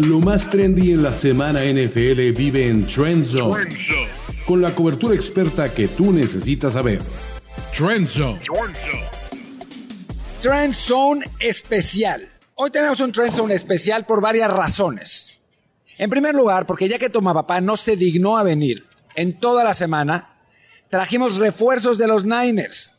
[0.00, 3.68] Lo más trendy en la semana NFL vive en Trend Zone,
[4.46, 7.02] con la cobertura experta que tú necesitas saber.
[7.76, 8.40] Trend Zone.
[10.40, 12.28] Trend Zone especial.
[12.54, 15.40] Hoy tenemos un Trend Zone especial por varias razones.
[15.96, 18.86] En primer lugar, porque ya que Toma Papá no se dignó a venir
[19.16, 20.36] en toda la semana,
[20.88, 22.94] trajimos refuerzos de los Niners.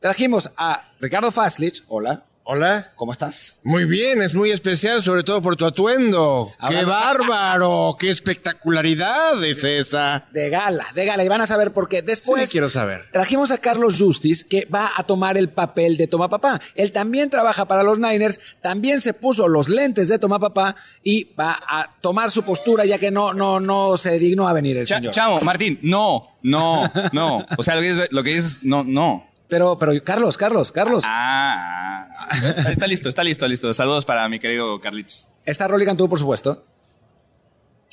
[0.00, 2.26] Trajimos a Ricardo Fastlich, hola.
[2.44, 2.92] Hola.
[2.96, 3.60] ¿Cómo estás?
[3.62, 6.50] Muy bien, es muy especial, sobre todo por tu atuendo.
[6.68, 7.96] ¡Qué bárbaro!
[7.96, 10.26] ¡Qué espectacularidad es esa!
[10.32, 11.22] De gala, de gala.
[11.24, 12.02] Y van a saber por qué.
[12.02, 13.02] Después Sí, quiero saber.
[13.12, 16.60] trajimos a Carlos Justice, que va a tomar el papel de Toma Papá.
[16.74, 20.74] Él también trabaja para los Niners, también se puso los lentes de Toma Papá
[21.04, 24.76] y va a tomar su postura, ya que no, no, no se dignó a venir
[24.78, 25.14] el Cha- señor.
[25.14, 27.46] Chamo, Martín, no, no, no.
[27.56, 29.28] O sea, lo que dices, lo que dices no, no.
[29.52, 32.70] Pero, pero, Carlos, Carlos, Carlos, Ah, ah.
[32.70, 33.70] está listo, está listo, listo.
[33.74, 35.28] Saludos para mi querido Carlitos.
[35.44, 36.64] está Rolly Cantú, por supuesto.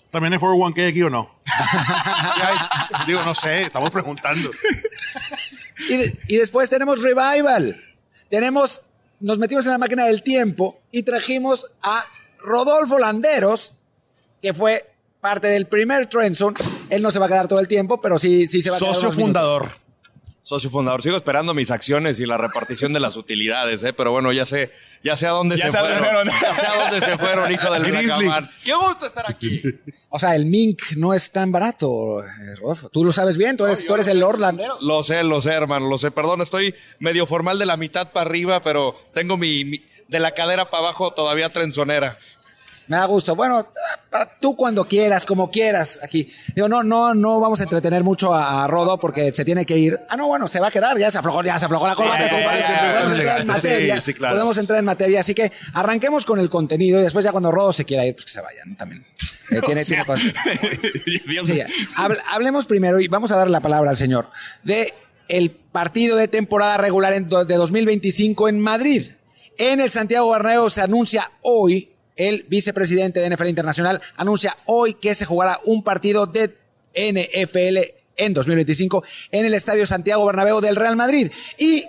[0.09, 1.35] ¿También hay 401k aquí o no?
[1.45, 3.05] Sí hay.
[3.07, 4.49] Digo, no sé, estamos preguntando.
[5.89, 7.75] Y, de- y después tenemos Revival.
[8.29, 8.81] Tenemos,
[9.19, 12.05] nos metimos en la máquina del tiempo y trajimos a
[12.39, 13.73] Rodolfo Landeros,
[14.41, 16.55] que fue parte del primer Trend Zone.
[16.89, 18.79] Él no se va a quedar todo el tiempo, pero sí, sí se va a
[18.79, 18.95] quedar.
[18.95, 19.69] Socio minutos.
[20.49, 23.93] Socio fundador, sigo esperando mis acciones y la repartición de las utilidades, ¿eh?
[23.93, 24.71] pero bueno, ya sé,
[25.03, 25.99] ya sé a dónde Ya se fueron.
[25.99, 26.27] fueron.
[26.27, 28.25] Ya sé a dónde se fueron, hijo del Grizzly.
[28.25, 28.49] huracán.
[28.65, 29.61] Qué gusto estar aquí.
[30.09, 32.89] O sea, el Mink no es tan barato, eh, Rodolfo.
[32.89, 34.81] Tú lo sabes bien, tú eres, tú eres el Lord Landeros.
[34.81, 36.09] Lo sé, lo sé, hermano, lo sé.
[36.09, 40.31] Perdón, estoy medio formal de la mitad para arriba, pero tengo mi, mi- de la
[40.33, 42.17] cadera para abajo todavía trenzonera.
[42.89, 43.35] Me da gusto.
[43.35, 43.67] Bueno,
[44.41, 46.29] tú cuando quieras, como quieras, aquí.
[46.55, 49.77] Digo, no, no, no vamos a entretener mucho a, a Rodo porque se tiene que
[49.77, 49.99] ir.
[50.09, 52.27] Ah, no, bueno, se va a quedar, ya se aflojó, ya se aflojó la corbata.
[52.27, 52.45] Sí, sí, sí,
[52.91, 54.01] podemos sí, entrar en sí, materia.
[54.01, 54.35] sí, claro.
[54.35, 55.19] Podemos entrar en materia.
[55.21, 58.25] Así que arranquemos con el contenido y después ya cuando Rodo se quiera ir, pues
[58.25, 58.75] que se vaya, ¿no?
[58.75, 59.05] También.
[59.51, 60.33] Eh, tiene, tiene cosas.
[61.27, 61.59] Dios Sí,
[61.95, 64.29] hable- hablemos primero y vamos a darle la palabra al señor
[64.63, 64.93] de
[65.27, 69.11] el partido de temporada regular en de 2025 en Madrid.
[69.57, 75.15] En el Santiago Bernabéu se anuncia hoy, el vicepresidente de NFL Internacional anuncia hoy que
[75.15, 76.53] se jugará un partido de
[76.93, 81.31] NFL en 2025 en el Estadio Santiago Bernabéu del Real Madrid.
[81.57, 81.85] Y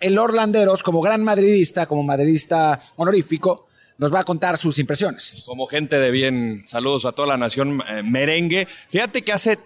[0.00, 3.66] el Orlanderos, como gran madridista, como madridista honorífico,
[3.98, 5.42] nos va a contar sus impresiones.
[5.46, 8.68] Como gente de bien, saludos a toda la nación eh, merengue.
[8.88, 9.58] Fíjate que hace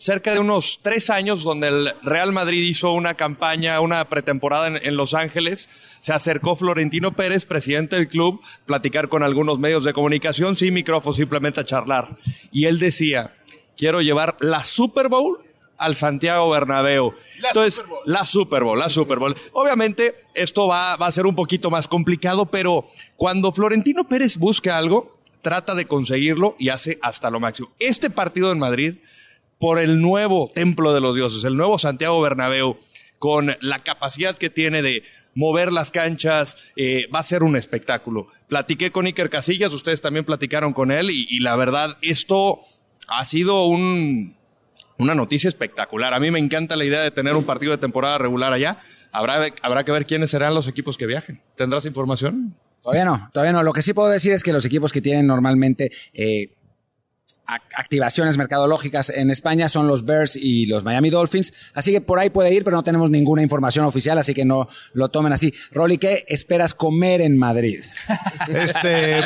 [0.00, 4.80] cerca de unos tres años donde el Real Madrid hizo una campaña, una pretemporada en,
[4.82, 5.68] en Los Ángeles,
[6.00, 11.12] se acercó Florentino Pérez, presidente del club, platicar con algunos medios de comunicación, sin micrófono,
[11.12, 12.16] simplemente a charlar.
[12.50, 13.36] Y él decía,
[13.76, 15.38] quiero llevar la Super Bowl
[15.76, 17.14] al Santiago Bernabéu.
[17.36, 19.36] Entonces, la Super Bowl, la Super Bowl.
[19.52, 22.86] Obviamente, esto va, va a ser un poquito más complicado, pero
[23.16, 27.70] cuando Florentino Pérez busca algo, trata de conseguirlo y hace hasta lo máximo.
[27.78, 28.96] Este partido en Madrid,
[29.60, 32.78] por el nuevo Templo de los Dioses, el nuevo Santiago Bernabéu,
[33.18, 35.04] con la capacidad que tiene de
[35.34, 38.28] mover las canchas, eh, va a ser un espectáculo.
[38.48, 42.60] Platiqué con Iker Casillas, ustedes también platicaron con él y, y la verdad, esto
[43.06, 44.34] ha sido un,
[44.96, 46.14] una noticia espectacular.
[46.14, 48.78] A mí me encanta la idea de tener un partido de temporada regular allá.
[49.12, 51.42] Habrá, habrá que ver quiénes serán los equipos que viajen.
[51.56, 52.56] ¿Tendrás información?
[52.82, 53.62] Todavía no, todavía no.
[53.62, 56.54] Lo que sí puedo decir es que los equipos que tienen normalmente eh,
[57.76, 61.52] activaciones mercadológicas en España son los Bears y los Miami Dolphins.
[61.74, 64.68] Así que por ahí puede ir, pero no tenemos ninguna información oficial, así que no
[64.92, 65.52] lo tomen así.
[65.72, 67.80] Rolly, ¿qué esperas comer en Madrid?
[68.48, 69.20] Este,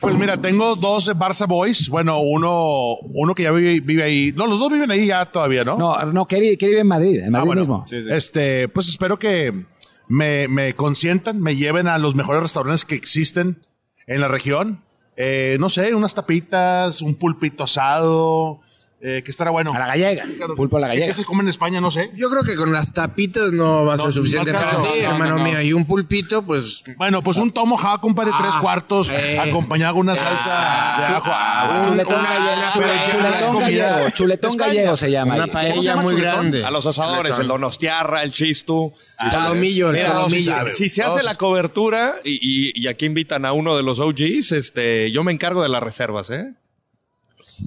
[0.00, 1.88] pues mira, tengo dos Barça Boys.
[1.88, 4.32] Bueno, uno, uno que ya vive, vive ahí.
[4.36, 5.76] No, los dos viven ahí ya todavía, ¿no?
[5.76, 7.60] No, no, Kerry vive en Madrid, en Ah, Madrid bueno.
[7.60, 7.84] mismo.
[8.10, 9.64] Este, pues espero que
[10.06, 13.64] me, me consientan, me lleven a los mejores restaurantes que existen
[14.06, 14.84] en la región.
[15.20, 18.60] Eh, no sé, unas tapitas, un pulpito asado,
[19.00, 19.70] eh, que estará bueno.
[19.72, 20.24] A la gallega,
[20.56, 21.14] pulpo a la ¿Qué gallega.
[21.14, 21.80] se come en España?
[21.80, 22.10] No sé.
[22.16, 24.76] Yo creo que con las tapitas no va a No, ser suficiente no para ti,
[24.76, 25.44] No, no, hermano no.
[25.44, 25.60] mío.
[25.62, 26.82] Y un pulpito, pues.
[26.96, 29.38] Bueno, pues un tomahawk, compadre, tres Ah, cuartos, eh.
[29.38, 31.30] acompañado con una salsa de ajo.
[31.30, 32.72] Ah, Chuletón gallego,
[33.14, 35.34] chuletón gallego, chuletón se llama.
[35.34, 35.50] Una ahí.
[35.50, 36.64] ¿Cómo se paella llama, muy grande.
[36.64, 37.40] A los asadores, Chuletón.
[37.42, 38.92] el donostiarra, el chistu.
[39.30, 40.52] Solomillo, el Mira, solomillo.
[40.52, 40.70] sabe.
[40.70, 44.52] Si se hace la cobertura y, y- y aquí invitan a uno de los OGs,
[44.52, 46.52] este, yo me encargo de las reservas, ¿eh?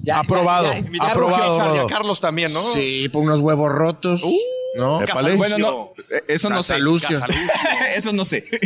[0.02, 0.72] Ya, Aprobado.
[0.72, 1.10] ya, ya.
[1.10, 1.88] Aprobado, Rugio, a Charlie, a Rodo.
[1.88, 2.62] Carlos también, ¿no?
[2.72, 4.22] Sí, por unos huevos rotos.
[4.76, 5.02] ¿No?
[5.02, 5.36] Épale.
[5.36, 5.92] Bueno, no,
[6.28, 6.74] eso no sé.
[6.74, 7.18] Casalucio.
[7.96, 8.44] eso no sé.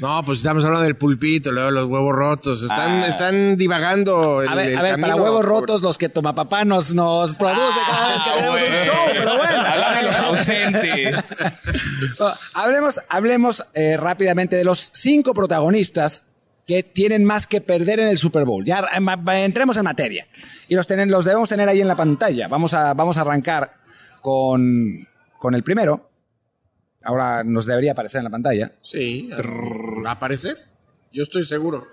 [0.00, 2.60] No, pues estamos hablando del pulpito, luego los huevos rotos.
[2.60, 4.42] Están, están divagando.
[4.42, 7.34] el- A ver, el a ver, para huevos rotos, los que toma papá nos, nos
[7.36, 9.62] produce cada vez que tenemos un show, pero bueno.
[9.66, 11.36] Habla de los ausentes.
[12.18, 16.24] No, hablemos hablemos eh, rápidamente de los cinco protagonistas
[16.66, 18.64] que tienen más que perder en el Super Bowl.
[18.64, 20.26] Ya eh, entremos en materia.
[20.68, 22.48] Y los, tenen- los debemos tener ahí en la pantalla.
[22.48, 23.72] Vamos a, vamos a arrancar
[24.20, 25.06] con,
[25.38, 26.10] con el primero.
[27.04, 28.72] Ahora nos debería aparecer en la pantalla.
[28.82, 29.30] Sí.
[30.04, 30.56] ¿Va a aparecer?
[31.12, 31.86] Yo estoy seguro.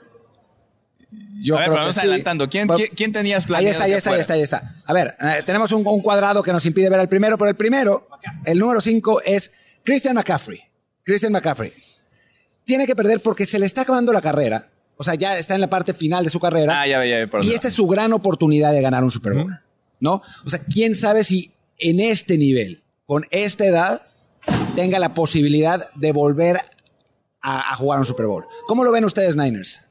[1.40, 2.08] Yo a ver, creo vamos que sí.
[2.08, 2.50] adelantando.
[2.50, 3.72] ¿Quién, Pa- quién, tenías Ahí planeado?
[3.74, 4.76] está, ahí está, ahí está, ahí está.
[4.86, 7.56] A ver, eh, tenemos un, un cuadrado que nos impide ver el primero, pero el
[7.56, 8.08] primero,
[8.46, 9.52] el número 5 es
[9.84, 10.60] Christian McCaffrey.
[11.04, 11.72] Christian McCaffrey.
[12.66, 14.70] Tiene que perder porque se le está acabando la carrera.
[14.96, 16.82] O sea, ya está en la parte final de su carrera.
[16.82, 17.28] Ah, ya ve, ya ve.
[17.28, 19.60] por y esta es su gran oportunidad de ganar un Super Bowl.
[20.00, 20.22] ¿No?
[20.46, 24.06] O sea, quién sabe si en este nivel, con esta edad,
[24.76, 26.58] tenga la posibilidad de volver
[27.42, 28.46] a, a jugar un Super Bowl.
[28.68, 29.82] ¿Cómo lo ven ustedes, Niners?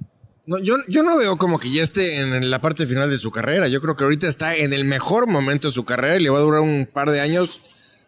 [0.45, 3.31] No, yo, yo no veo como que ya esté en la parte final de su
[3.31, 3.69] carrera.
[3.69, 6.39] Yo creo que ahorita está en el mejor momento de su carrera y le va
[6.39, 7.61] a durar un par de años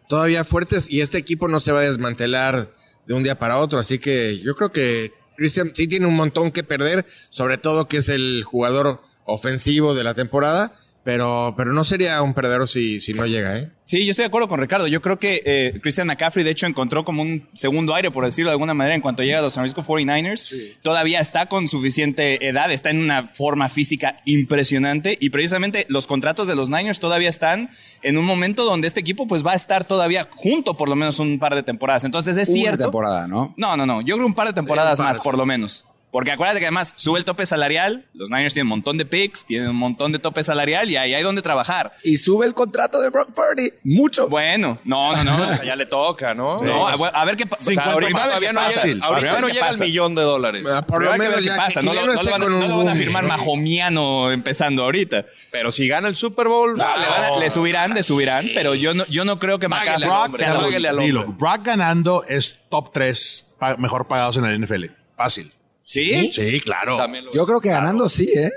[0.09, 2.71] todavía fuertes y este equipo no se va a desmantelar
[3.07, 3.79] de un día para otro.
[3.79, 7.97] Así que yo creo que Christian sí tiene un montón que perder, sobre todo que
[7.97, 10.71] es el jugador ofensivo de la temporada,
[11.05, 13.71] pero, pero no sería un perdedor si, si no llega, ¿eh?
[13.85, 14.87] Sí, yo estoy de acuerdo con Ricardo.
[14.87, 18.49] Yo creo que eh, Christian McCaffrey, de hecho, encontró como un segundo aire, por decirlo
[18.49, 20.77] de alguna manera, en cuanto llega a los San Francisco 49ers.
[20.81, 26.47] Todavía está con suficiente edad, está en una forma física impresionante y precisamente los contratos
[26.47, 27.69] de los Niners todavía están
[28.01, 31.19] en un momento donde este equipo pues va a estar todavía junto por lo menos
[31.19, 32.03] un par de temporadas.
[32.05, 32.83] Entonces es Una cierto.
[32.85, 33.53] temporada, ¿no?
[33.55, 34.01] No, no, no.
[34.01, 35.85] Yo creo un par de temporadas Sí, un par, más, por lo menos.
[36.15, 39.43] Porque acuérdate que además sube el tope salarial, los Niners tienen un montón de picks,
[39.43, 41.91] tienen un montón de tope salarial y ahí hay donde trabajar.
[42.05, 43.73] Y sube el contrato de Brock Purdy.
[43.83, 44.29] Mucho.
[44.29, 45.61] Bueno, no, no, no.
[45.65, 46.61] Ya le toca, ¿no?
[46.61, 47.69] No, a, a ver qué pasa.
[47.69, 48.99] O sea, ahorita todavía no llega, fácil.
[49.03, 49.83] ahorita no que llega pasa.
[49.83, 50.63] millón de dólares.
[50.71, 51.81] Ah, Por lo menos ver qué ya pasa.
[51.81, 55.25] que No, no esté lo van, no lo van a firmar majomiano empezando ahorita.
[55.51, 58.93] Pero si gana el Super Bowl, Le, van a- le subirán, le subirán, pero yo
[58.93, 61.25] no, yo no creo que al hombre.
[61.37, 63.47] Brock ganando es top 3
[63.79, 64.85] mejor pagados en la NFL.
[65.17, 65.51] Fácil.
[65.87, 66.31] ¿Sí?
[66.31, 66.97] Sí, claro.
[66.97, 68.49] Lo- Yo creo que ganando sí, ¿eh?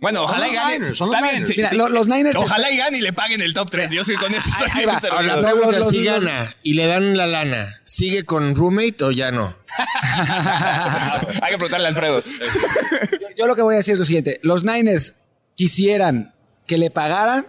[0.00, 0.78] Bueno, ojalá y los gane.
[0.78, 1.48] Niners, los Niners.
[1.48, 1.76] sí, Mira, sí.
[1.76, 3.90] lo- los Niners- Ojalá y gane y le paguen el top 3.
[3.92, 4.50] Yo soy con eso.
[4.58, 5.22] Ahí- soy ahí va.
[5.22, 9.30] La pregunta, los- si gana y le dan la lana, ¿sigue con roommate o ya
[9.30, 9.54] no?
[11.42, 12.24] Hay que preguntarle a Alfredo.
[12.24, 14.40] Yo, yo lo que voy a decir es lo siguiente.
[14.42, 15.14] Los Niners
[15.54, 16.34] quisieran
[16.66, 17.46] que le pagaran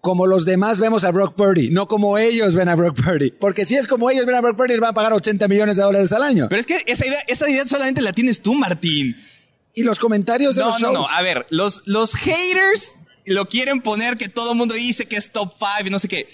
[0.00, 3.32] como los demás vemos a Brock Purdy, no como ellos ven a Brock Purdy.
[3.32, 5.76] Porque si es como ellos ven a Brock Purdy, les van a pagar 80 millones
[5.76, 6.46] de dólares al año.
[6.48, 9.16] Pero es que esa idea, esa idea solamente la tienes tú, Martín.
[9.74, 11.10] y los comentarios de No, los no, shows.
[11.10, 11.16] no.
[11.16, 12.94] A ver, los, los haters
[13.26, 16.08] lo quieren poner que todo el mundo dice que es top 5 y no sé
[16.08, 16.28] qué.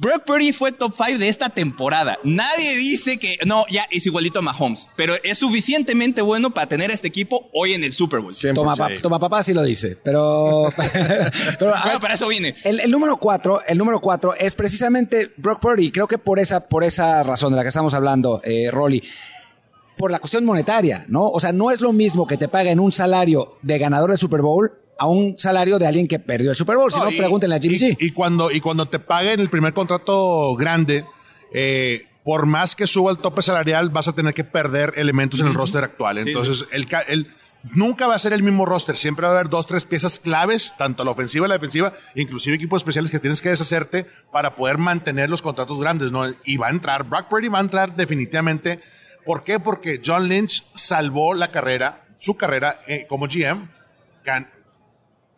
[0.00, 2.18] Brock Purdy fue top 5 de esta temporada.
[2.22, 6.90] Nadie dice que no, ya es igualito a Mahomes, pero es suficientemente bueno para tener
[6.90, 8.32] a este equipo hoy en el Super Bowl.
[8.54, 10.70] Toma, pa- toma papá sí lo dice, pero...
[11.58, 12.54] pero, Bueno, ver, para eso vine.
[12.62, 15.90] El, el número cuatro, el número cuatro es precisamente Brock Purdy.
[15.90, 19.02] Creo que por esa, por esa razón de la que estamos hablando, eh, Rolly.
[19.96, 21.24] Por la cuestión monetaria, ¿no?
[21.28, 24.42] O sea, no es lo mismo que te paguen un salario de ganador de Super
[24.42, 26.92] Bowl a un salario de alguien que perdió el Super Bowl.
[26.92, 27.96] Si no, y- pregúntenle a Jimmy y, G.
[28.00, 31.04] y cuando, y cuando te paguen el primer contrato grande,
[31.54, 35.46] eh, por más que suba el tope salarial, vas a tener que perder elementos en
[35.46, 36.18] el roster actual.
[36.18, 37.28] Entonces, El, ca- el-
[37.74, 38.96] nunca va a ser el mismo roster.
[38.96, 42.56] Siempre va a haber dos, tres piezas claves, tanto la ofensiva y la defensiva, inclusive
[42.56, 46.12] equipos especiales que tienes que deshacerte para poder mantener los contratos grandes.
[46.12, 46.24] ¿no?
[46.44, 48.80] Y va a entrar, Brock Purdy va a entrar definitivamente.
[49.24, 49.58] ¿Por qué?
[49.60, 53.68] Porque John Lynch salvó la carrera, su carrera eh, como GM,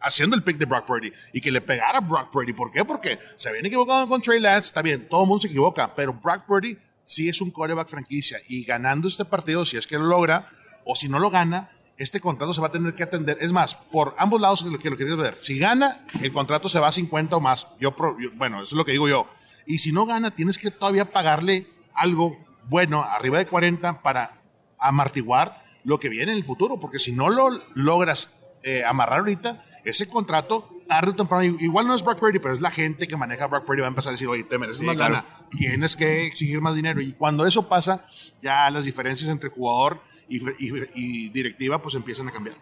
[0.00, 2.52] haciendo el pick de Brock Purdy y que le pegara a Brock Purdy.
[2.52, 2.84] ¿Por qué?
[2.84, 6.14] Porque se habían equivocado con Trey Lance, está bien, todo el mundo se equivoca, pero
[6.14, 10.04] Brock Purdy sí es un quarterback franquicia y ganando este partido, si es que lo
[10.04, 10.48] logra
[10.84, 13.36] o si no lo gana, este contrato se va a tener que atender.
[13.40, 15.36] Es más, por ambos lados lo que lo quería ver.
[15.38, 17.66] Si gana, el contrato se va a 50 o más.
[17.78, 19.28] Yo, yo- bueno, eso es lo que digo yo.
[19.66, 22.34] Y si no gana, tienes que todavía pagarle algo
[22.68, 24.40] bueno, arriba de 40, para
[24.78, 26.80] amortiguar lo que viene en el futuro.
[26.80, 28.30] Porque si no lo logras
[28.62, 32.60] eh, amarrar ahorita, ese contrato, tarde o temprano, igual no es Brock Purdy, pero es
[32.60, 34.84] la gente que maneja Brock Purdy, va a empezar a decir, oye, te mereces Sí,
[34.86, 35.14] más claro.
[35.14, 35.26] lana,
[35.56, 37.00] tienes que exigir más dinero.
[37.00, 38.04] Y cuando eso pasa,
[38.40, 42.56] ya las diferencias entre jugador y, y- y directiva pues empiezan a cambiar.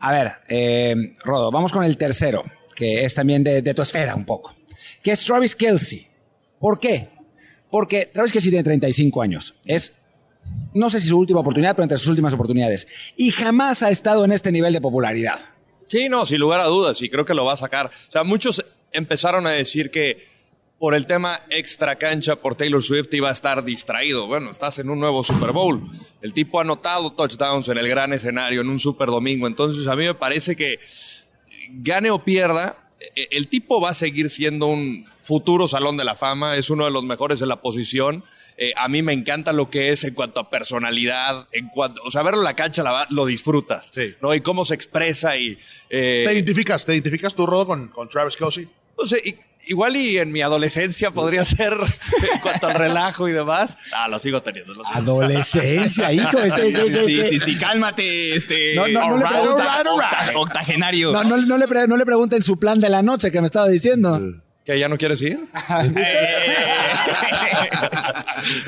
[0.00, 4.14] A ver, eh, Rodo, vamos con el tercero, que es también de, de tu esfera
[4.14, 4.54] un poco,
[5.02, 6.08] que es Travis Kelsey.
[6.58, 7.10] ¿Por qué?
[7.70, 9.54] Porque Travis Kelsey tiene 35 años.
[9.64, 9.94] Es,
[10.74, 12.86] no sé si su última oportunidad, pero entre sus últimas oportunidades.
[13.16, 15.38] Y jamás ha estado en este nivel de popularidad.
[15.86, 17.86] Sí, no, sin lugar a dudas, y creo que lo va a sacar.
[17.86, 20.26] O sea, muchos empezaron a decir que
[20.78, 24.26] por el tema extra cancha por Taylor Swift iba a estar distraído.
[24.26, 25.88] Bueno, estás en un nuevo Super Bowl.
[26.20, 29.46] El tipo ha anotado touchdowns en el gran escenario, en un Super Domingo.
[29.46, 30.78] Entonces, a mí me parece que
[31.70, 36.16] gane o pierda, e- el tipo va a seguir siendo un futuro salón de la
[36.16, 38.24] fama, es uno de los mejores de la posición.
[38.56, 42.10] Eh, a mí me encanta lo que es en cuanto a personalidad, en cuanto, o
[42.10, 44.14] sea, verlo en la cancha la, lo disfrutas, Sí.
[44.22, 44.32] ¿no?
[44.34, 45.58] Y cómo se expresa y...
[45.90, 46.86] eh, ¿Te identificas?
[46.86, 48.68] ¿Te identificas tú, Rodo, con, con Travis Kelsey?
[48.96, 49.20] no sé,
[49.66, 51.72] igual y en mi adolescencia podría ser
[52.34, 53.76] en cuanto al relajo y demás.
[53.92, 54.72] Ah, lo sigo teniendo.
[54.74, 56.38] lo sigo- Adolescencia, hijo.
[56.38, 58.74] Este, ¿qué- qué- Sí, sí, sí, cálmate, este.
[58.76, 61.10] No, no, no le octa- octa- octagenario.
[61.12, 63.66] No, no, no le, no le pregunten su plan de la noche que me estaba
[63.68, 64.20] diciendo.
[64.64, 65.46] ¿Que ya no quieres ir?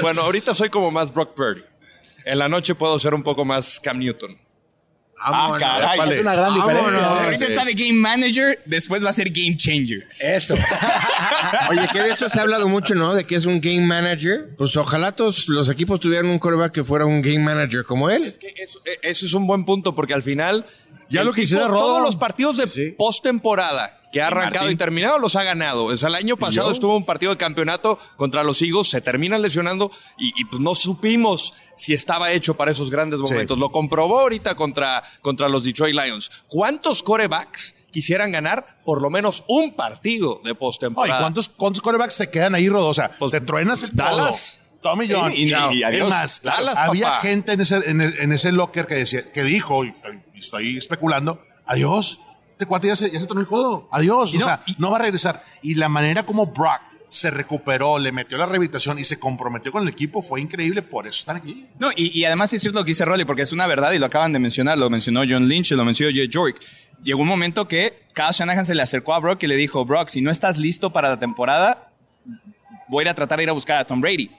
[0.03, 1.63] bueno, ahorita soy como más Brock Purdy.
[2.25, 4.37] En la noche puedo ser un poco más Cam Newton.
[5.19, 5.99] Ah, caray.
[5.99, 6.15] Vale.
[6.15, 7.07] Es una gran diferencia.
[7.07, 10.07] Ahorita está de game manager, después va a ser game changer.
[10.21, 10.55] Eso.
[11.71, 13.15] Oye, que de eso se ha hablado mucho, ¿no?
[13.15, 14.55] De que es un game manager.
[14.59, 18.25] Pues ojalá todos los equipos tuvieran un coreback que fuera un game manager como él.
[18.25, 20.67] Es que eso, eh, eso es un buen punto porque al final
[21.09, 21.87] Ya lo quisiera tipo, Rodo.
[21.87, 24.73] Todos los partidos de postemporada que ha arrancado Martín.
[24.73, 25.85] y terminado los ha ganado.
[25.85, 29.37] O sea, el año pasado estuvo un partido de campeonato contra los Eagles, se termina
[29.39, 33.59] lesionando y, y, pues no supimos si estaba hecho para esos grandes momentos.
[33.59, 36.31] Lo comprobó ahorita contra, contra los Detroit Lions.
[36.49, 41.21] ¿Cuántos corebacks quisieran ganar por lo menos un partido de Ay, postemporada?
[41.21, 42.87] ¿cuántos, ¿Cuántos corebacks se quedan ahí, Rodo?
[42.89, 44.61] O sea, Pues, te truenas el Dallas.
[44.63, 44.67] todo.
[44.95, 45.33] Tommy John.
[45.33, 45.73] Y- y- chao.
[45.73, 46.05] y adiós.
[46.05, 47.21] Es más, Dallas, había papá.
[47.23, 49.95] gente en ese, en, en ese locker que decía, que dijo, y,
[50.35, 52.21] y estoy especulando, adiós.
[52.57, 53.87] Este cuate ya se, ya se tronó el codo.
[53.93, 54.33] Adiós.
[54.33, 55.43] Y o no, sea, y- no va a regresar.
[55.63, 59.83] Y la manera como Brock se recuperó, le metió la rehabilitación y se comprometió con
[59.83, 60.81] el equipo fue increíble.
[60.83, 61.67] Por eso están aquí.
[61.79, 63.99] No, y, y además es cierto lo que dice Rolly, porque es una verdad y
[63.99, 66.61] lo acaban de mencionar, lo mencionó John Lynch, lo mencionó Jay York.
[67.03, 70.09] Llegó un momento que Kyle Shanahan se le acercó a Brock y le dijo, Brock,
[70.09, 71.91] si no estás listo para la temporada,
[72.89, 74.31] voy a ir a tratar de ir a buscar a Tom Brady.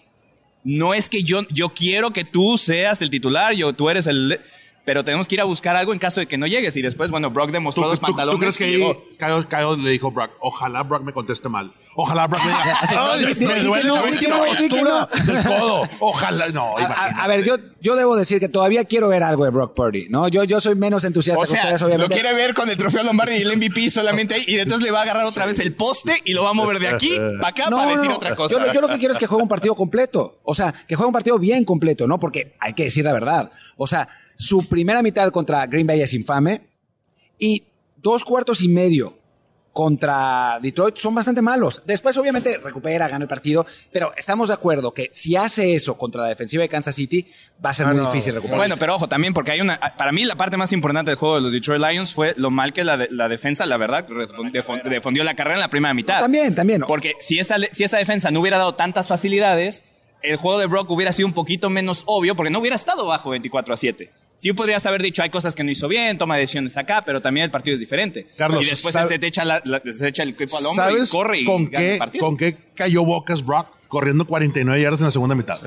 [0.63, 4.41] No es que yo, yo quiero que tú seas el titular, yo, tú eres el...
[4.88, 6.74] Pero tenemos que ir a buscar algo en caso de que no llegues.
[6.77, 8.36] Y después, bueno, Brock ¿Tú, demostró tú- los tú- pantalones.
[8.36, 8.96] tú crees que llegó.
[9.20, 11.74] Kyle, Kyle le dijo a Brock, ojalá Brock me conteste mal?
[11.98, 12.63] Ojalá Brock me diga,
[12.94, 15.44] no, "Ay, di- di- me di duele que no, la que no, que postura del
[15.44, 15.89] codo.
[16.00, 17.22] Ojalá, no, A, a- imagínate.
[17.22, 20.29] a ver, yo, yo debo decir que todavía quiero ver algo de Brock Purdy, ¿no?
[20.29, 22.13] Yo, yo soy menos entusiasta O que sea, ustedes, lo obviamente.
[22.15, 25.00] quiere ver con el trofeo Lombardi y el MVP solamente ahí, y entonces le va
[25.00, 27.63] a agarrar otra vez el poste y lo va a mover de aquí para acá
[27.70, 28.53] para decir otra cosa.
[28.53, 30.39] Yo, lo- yo lo que quiero es que juegue un partido completo.
[30.44, 32.20] O sea, que juegue un partido bien completo, ¿no?
[32.20, 33.51] Porque hay que decir la verdad.
[33.75, 36.62] O sea, su primera mitad contra Green Bay es infame
[37.38, 37.63] y
[37.98, 39.17] dos cuartos y medio
[39.74, 41.84] contra Detroit son bastante malos.
[41.86, 46.24] Después, obviamente, recupera, gana el partido, pero estamos de acuerdo que si hace eso contra
[46.24, 47.27] la defensiva de Kansas City,
[47.63, 48.58] va a ser muy difícil recuperar.
[48.58, 49.79] Bueno, pero ojo, también porque hay una.
[49.96, 52.74] Para mí, la parte más importante del juego de los Detroit Lions fue lo mal
[52.74, 54.08] que la, de- la defensa, la verdad,
[54.84, 56.22] defendió la carrera en la primera mitad.
[56.22, 56.82] También, también.
[56.88, 59.84] Porque si esa, si esa defensa no hubiera dado tantas facilidades,
[60.24, 63.29] el juego de Brock hubiera sido un poquito menos obvio porque no hubiera estado bajo
[63.29, 64.12] 24 a 7.
[64.38, 67.46] Sí podrías haber dicho, hay cosas que no hizo bien, toma decisiones acá, pero también
[67.46, 68.27] el partido es diferente.
[68.38, 70.65] Carlos, y después ¿sabe- él se te echa, la- la- se echa el equipo al
[70.67, 72.25] hombro y ¿Sabes corre y con gana el qué, partido.
[72.25, 75.58] con qué cayó bocas Brock corriendo 49 yardas en la segunda mitad?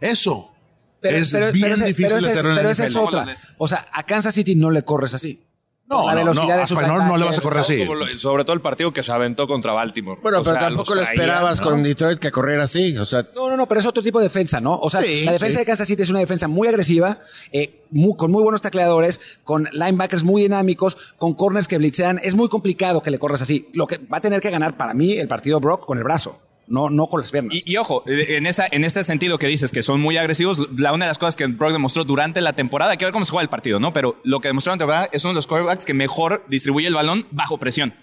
[0.00, 0.52] Eso
[1.00, 3.36] es bien ese- difícil pero ese- hacerlo en pero la esa es otra.
[3.56, 5.42] O sea, a Kansas City no le corres así.
[5.88, 7.86] No, la no, velocidad no, de su a Fainor no le vas a correr así.
[8.18, 10.20] Sobre todo el partido que se aventó contra Baltimore.
[10.22, 11.66] Bueno, O pero sea, tampoco lo esperabas ¿no?
[11.66, 12.96] con Detroit que correr así.
[12.98, 14.78] O sea, No, no, no, pero es otro tipo de defensa, ¿no?
[14.78, 15.58] O sea, Sí, la defensa sí.
[15.60, 17.18] de Kansas City es una defensa muy agresiva,
[17.52, 22.20] eh, muy- con muy buenos tacleadores, con linebackers muy dinámicos, con corners que blitzean.
[22.22, 23.68] Es muy complicado que le corras así.
[23.72, 26.38] Lo que va a tener que ganar para mí el partido Brock con el brazo,
[26.68, 27.56] no, no con las piernas.
[27.64, 30.92] Y, ojo, eh, en, esa, en este sentido que dices que son muy agresivos, la,
[30.92, 33.30] una de las cosas que Brock demostró durante la temporada, hay que ver cómo se
[33.30, 33.92] juega el partido, ¿no?
[33.92, 36.86] Pero lo que demostró en la temporada es uno de los quarterbacks que mejor distribuye
[36.86, 37.94] el balón bajo presión.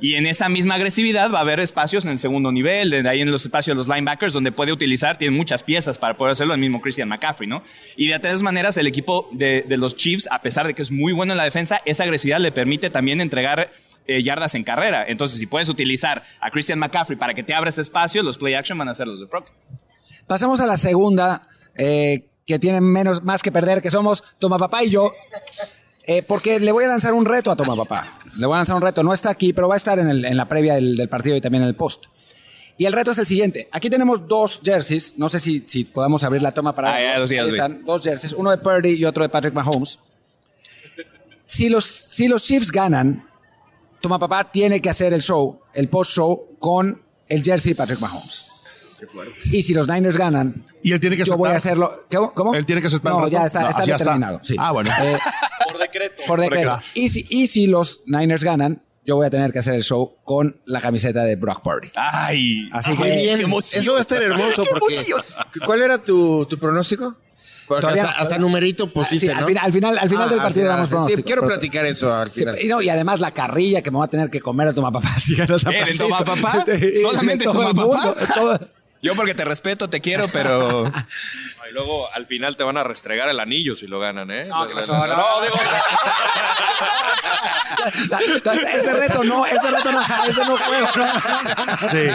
[0.00, 3.20] Y en esa misma agresividad va a haber espacios en el segundo nivel, de ahí
[3.20, 6.52] en los espacios de los linebackers, donde puede utilizar, tiene muchas piezas para poder hacerlo,
[6.52, 7.62] el mismo Christian McCaffrey, ¿no?
[7.96, 10.90] Y de todas maneras, el equipo de, de los Chiefs, a pesar de que es
[10.90, 13.70] muy bueno en la defensa, esa agresividad le permite también entregar
[14.06, 15.04] eh, yardas en carrera.
[15.08, 18.54] Entonces, si puedes utilizar a Christian McCaffrey para que te abra ese espacio, los play
[18.54, 19.48] action van a ser los de Brock.
[20.26, 24.84] Pasamos a la segunda, eh, que tiene menos, más que perder, que somos Toma Papá
[24.84, 25.12] y yo.
[26.06, 28.18] Eh, porque le voy a lanzar un reto a Toma Papá.
[28.36, 29.02] Le voy a lanzar un reto.
[29.02, 31.34] No está aquí, pero va a estar en, el- en la previa del, del partido
[31.36, 32.06] y también en el post.
[32.76, 33.68] Y el reto es el siguiente.
[33.72, 35.14] Aquí tenemos dos jerseys.
[35.16, 36.94] No sé si, si podamos abrir la toma para...
[36.94, 37.58] Ah, ya los ya Ahí los vi.
[37.60, 38.32] están, dos jerseys.
[38.32, 39.98] Uno de Purdy y otro de Patrick Mahomes.
[41.46, 43.26] Si los, si los Chiefs ganan,
[44.04, 48.44] Toma Papá tiene que hacer el show, el post-show, con el jersey de Patrick Mahomes.
[49.50, 52.04] Y si los Niners ganan, Y él tiene que yo voy a hacerlo.
[52.10, 52.34] ¿Cómo?
[52.34, 52.54] ¿Cómo?
[52.54, 54.04] Él tiene que aceptar el No, ya está, No, está ya está.
[54.04, 54.40] determinado.
[54.42, 54.56] sí.
[54.58, 54.90] Ah, bueno.
[55.02, 55.16] Eh,
[55.70, 56.22] Por decreto.
[56.26, 56.70] por decreto.
[56.72, 56.88] decreto.
[56.94, 60.16] Y si, y si los Niners ganan, yo voy a tener que hacer el show
[60.22, 61.90] con la camiseta de Brock Purdy.
[61.96, 63.36] Ay, Así que bien.
[63.38, 63.82] qué emoción.
[63.82, 64.94] Eso va a estar hermoso porque.
[65.64, 67.16] ¿Cuál era tu, tu pronóstico?
[67.66, 69.46] Porque hasta, hasta numerito pusiste, Sí, al ¿no?
[69.46, 71.22] final- al final- al final del partido damos Sí, pronóstico.
[71.24, 72.58] quiero Pero- platicar eso al Sí, final.
[72.60, 74.92] y, no, y además la carrilla que me va a tener que comer a Toma
[74.92, 76.04] Papá si ganas a Francisco.
[76.08, 76.64] Toma Papá.
[76.68, 78.34] Y de Solamente todo Toma el mundo, Papá.
[78.34, 78.60] todo-
[79.04, 80.90] Yo porque te respeto, te quiero, pero...
[81.66, 84.44] Y luego al final te van a restregar el anillo si lo ganan, ¿eh?
[84.48, 84.92] No, ¿qué No, pasó?
[84.94, 85.56] No, no, digo,
[88.74, 90.88] ese reto no, ese reto no, ese no juego.
[90.96, 91.88] no.
[91.88, 92.08] Sí.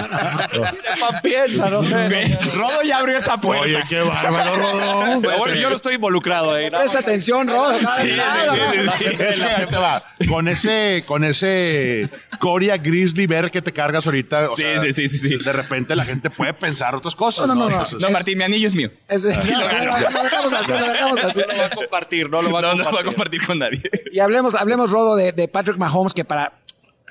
[1.23, 2.37] piensa, no sé.
[2.55, 3.63] Rodo ya abrió esa puerta.
[3.65, 5.21] Oye, qué bárbaro, Rodo.
[5.21, 6.69] Pero bueno, yo no estoy involucrado, ¿eh?
[6.69, 7.71] No, Presta atención, Rodo.
[7.71, 10.03] Es que ahí te va.
[10.27, 14.51] Con ese, con ese Coria Grizzly Bear que te cargas ahorita.
[14.51, 15.37] o Sí, sea, sí, sí, sí, sí.
[15.37, 17.47] De repente la gente puede pensar otras cosas.
[17.47, 18.09] No, no, no, no.
[18.11, 18.89] Martín, mi anillo es mío.
[19.09, 21.41] No, Lo dejamos así, lo dejamos así.
[21.41, 22.85] no lo va a compartir, no lo va a compartir.
[22.85, 23.81] lo va a compartir con nadie.
[24.11, 26.53] Y hablemos, hablemos Rodo, de, de Patrick Mahomes, que para.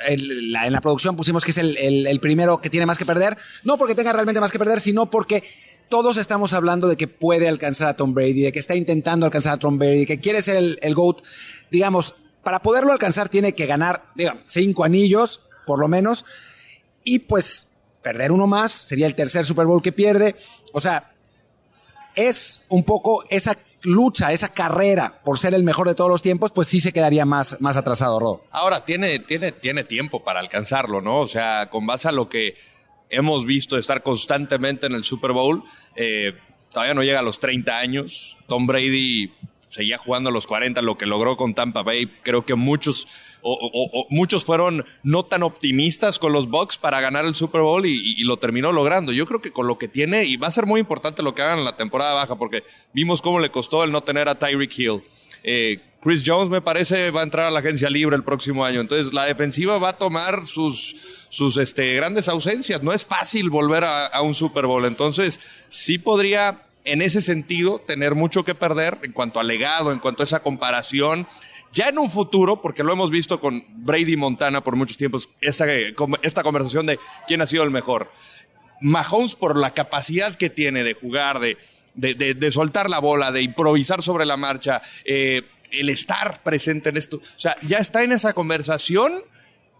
[0.07, 2.99] el- la- en la producción pusimos que es el, el- el primero que tiene más
[2.99, 3.37] que perder.
[3.65, 5.43] No porque tenga realmente más que perder, sino porque
[5.89, 9.55] todos estamos hablando de que puede alcanzar a Tom Brady, de que está intentando alcanzar
[9.55, 11.23] a Tom Brady, que quiere ser el, el GOAT.
[11.71, 16.25] Digamos, para poderlo alcanzar tiene que ganar, digamos, cinco anillos, por lo menos.
[17.05, 17.68] Y pues
[18.09, 20.35] perder uno más sería el tercer Super Bowl que pierde.
[20.73, 21.13] O sea,
[22.17, 26.51] es un poco esa lucha, esa carrera por ser el mejor de todos los tiempos,
[26.51, 28.45] pues sí se quedaría más, más atrasado, Rodo.
[28.51, 31.19] Ahora, tiene, tiene, tiene tiempo para alcanzarlo, ¿no?
[31.19, 32.57] O sea, con base a lo que
[33.11, 35.63] hemos visto de estar constantemente en el Super Bowl,
[35.95, 36.33] eh,
[36.71, 38.39] todavía no llega a los 30 años.
[38.47, 39.35] Tom Brady
[39.69, 42.07] seguía jugando a los 40, lo que logró con Tampa Bay.
[42.23, 43.07] Creo que muchos,
[43.43, 48.23] o, muchos fueron no tan optimistas con los Bucks para ganar el Super Bowl y,
[48.25, 49.13] lo terminó logrando.
[49.13, 51.43] Yo creo que con lo que tiene, y va a ser muy importante lo que
[51.43, 54.79] hagan en la temporada baja, porque vimos cómo le costó el no tener a Tyreek
[54.79, 55.03] Hill.
[55.45, 58.81] Eh, Chris Jones me parece va a entrar a la agencia libre el próximo año.
[58.81, 62.83] Entonces la defensiva va a tomar sus, sus este, grandes ausencias.
[62.83, 64.85] No es fácil volver a, a un Super Bowl.
[64.85, 69.99] Entonces sí podría en ese sentido tener mucho que perder en cuanto al legado, en
[69.99, 71.27] cuanto a esa comparación.
[71.79, 75.65] Ya en un futuro, porque lo hemos visto con Brady Montana por muchos tiempos, esta,
[76.23, 78.11] esta conversación de quién ha sido el mejor.
[78.81, 81.57] Mahomes por la capacidad que tiene de jugar, de,
[81.95, 86.89] de, de- de soltar la bola, de improvisar sobre la marcha, eh, el estar presente
[86.89, 87.19] en esto.
[87.19, 89.23] O sea, ya está en esa conversación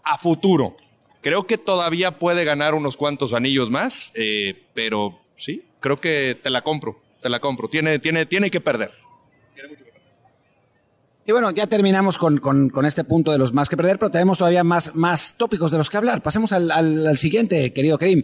[0.05, 0.77] a futuro.
[1.21, 6.49] Creo que todavía puede ganar unos cuantos anillos más, eh, pero sí, creo que te
[6.49, 7.67] la compro, te la compro.
[7.67, 8.93] Tiene, tiene, tiene que perder.
[11.29, 14.09] Y bueno, ya terminamos con, con- con este punto de los más que perder, pero
[14.09, 16.23] tenemos todavía más, más tópicos de los que hablar.
[16.23, 18.23] Pasemos al, al- al siguiente, querido Karim.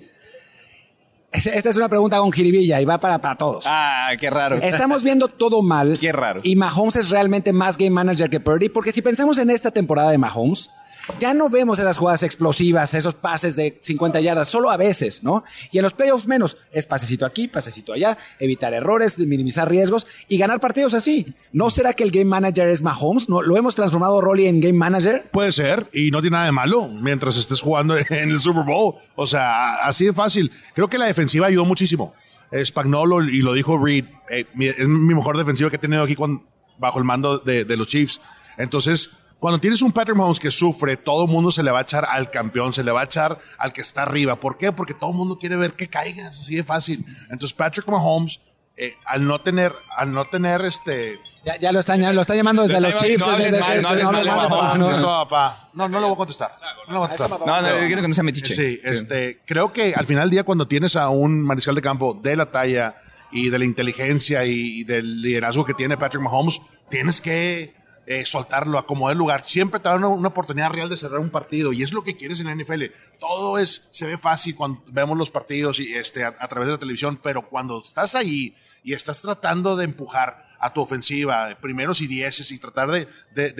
[1.31, 3.65] Es- Esta es una pregunta con jiribilla y va para, para todos.
[3.67, 4.55] Ah, qué raro.
[4.55, 5.95] Estamos viendo todo mal.
[6.01, 6.41] Qué raro.
[6.43, 10.09] Y Mahomes es realmente más game manager que Purdy, porque si pensamos en esta temporada
[10.09, 10.71] de Mahomes,
[11.19, 15.43] ya no vemos esas jugadas explosivas, esos pases de 50 yardas, solo a veces, ¿no?
[15.71, 20.37] Y en los playoffs menos, es pasecito aquí, pasecito allá, evitar errores, minimizar riesgos y
[20.37, 21.33] ganar partidos así.
[21.51, 23.29] ¿No será que el game manager es Mahomes?
[23.29, 25.23] ¿No lo hemos transformado Rolly en game manager?
[25.31, 28.95] Puede ser, y no tiene nada de malo mientras estés jugando en el Super Bowl.
[29.15, 30.51] O sea, así de fácil.
[30.73, 32.13] Creo que la defensiva ayudó muchísimo.
[32.63, 36.15] Spagnolo, y lo dijo Reed, eh, es mi mejor defensiva que he tenido aquí
[36.77, 38.21] bajo el mando de los Chiefs.
[38.57, 41.81] Entonces, cuando tienes un Patrick Mahomes que sufre, todo el mundo se le va a
[41.83, 44.39] echar al campeón, se le va a echar al que está arriba.
[44.39, 44.71] ¿Por qué?
[44.71, 47.05] Porque todo el mundo quiere ver que caigas, así de fácil.
[47.29, 48.39] Entonces, Patrick Mahomes,
[48.77, 52.63] eh, al no tener, al no tener este, Ya, ya lo, están, lo están llamando
[52.63, 53.19] desde Lo los Chiefs.
[53.19, 55.29] no hables mal, no hables mal de no, Mahomes, no, no, no.
[55.29, 55.69] papá.
[55.73, 56.57] No, no lo voy a contestar.
[56.87, 57.39] No lo voy a contestar.
[57.45, 58.55] No, no, yo quiero que no sea metiche.
[58.55, 62.19] Sí, este, creo que al final del día cuando tienes a un mariscal de campo
[62.21, 62.95] de la talla
[63.31, 67.75] y de la inteligencia y del liderazgo que tiene Patrick Mahomes, tienes que
[68.07, 69.43] eh, soltarlo, acomodar el lugar.
[69.43, 72.15] Siempre te da una, una oportunidad real de cerrar un partido y es lo que
[72.15, 72.83] quieres en la NFL.
[73.19, 76.73] Todo es, se ve fácil cuando vemos los partidos y este, a, a través de
[76.73, 82.01] la televisión, pero cuando estás ahí y estás tratando de empujar a tu ofensiva, primeros
[82.01, 83.05] y dieces, y tratar de,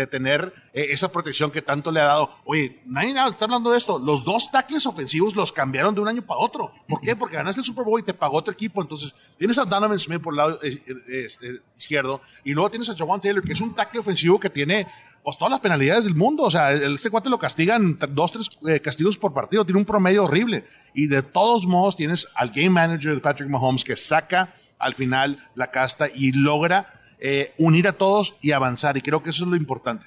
[0.08, 2.30] tener eh, esa protección que tanto le ha dado.
[2.46, 4.00] Oye, nadie está hablando de esto.
[4.00, 6.72] Los dos tackles ofensivos los cambiaron de un año para otro.
[6.88, 7.16] ¿Por qué?
[7.16, 8.82] Porque ganaste el Super Bowl y te pagó otro equipo.
[8.82, 12.90] Entonces, tienes a Donovan Smith por el lado eh, eh, este, izquierdo, y luego tienes
[12.90, 14.88] a Jawan Taylor, que es un tackle ofensivo que tiene
[15.24, 16.44] pues todas las penalidades del mundo.
[16.44, 18.50] O sea, este cuate lo castigan dos, tres
[18.82, 19.66] castigos por partido.
[19.66, 20.66] Tiene un promedio horrible.
[20.94, 25.40] Y de todos modos, tienes al game manager de Patrick Mahomes que saca al final
[25.56, 28.98] la casta y logra eh, unir a todos y avanzar.
[28.98, 30.06] Y creo que eso es lo importante.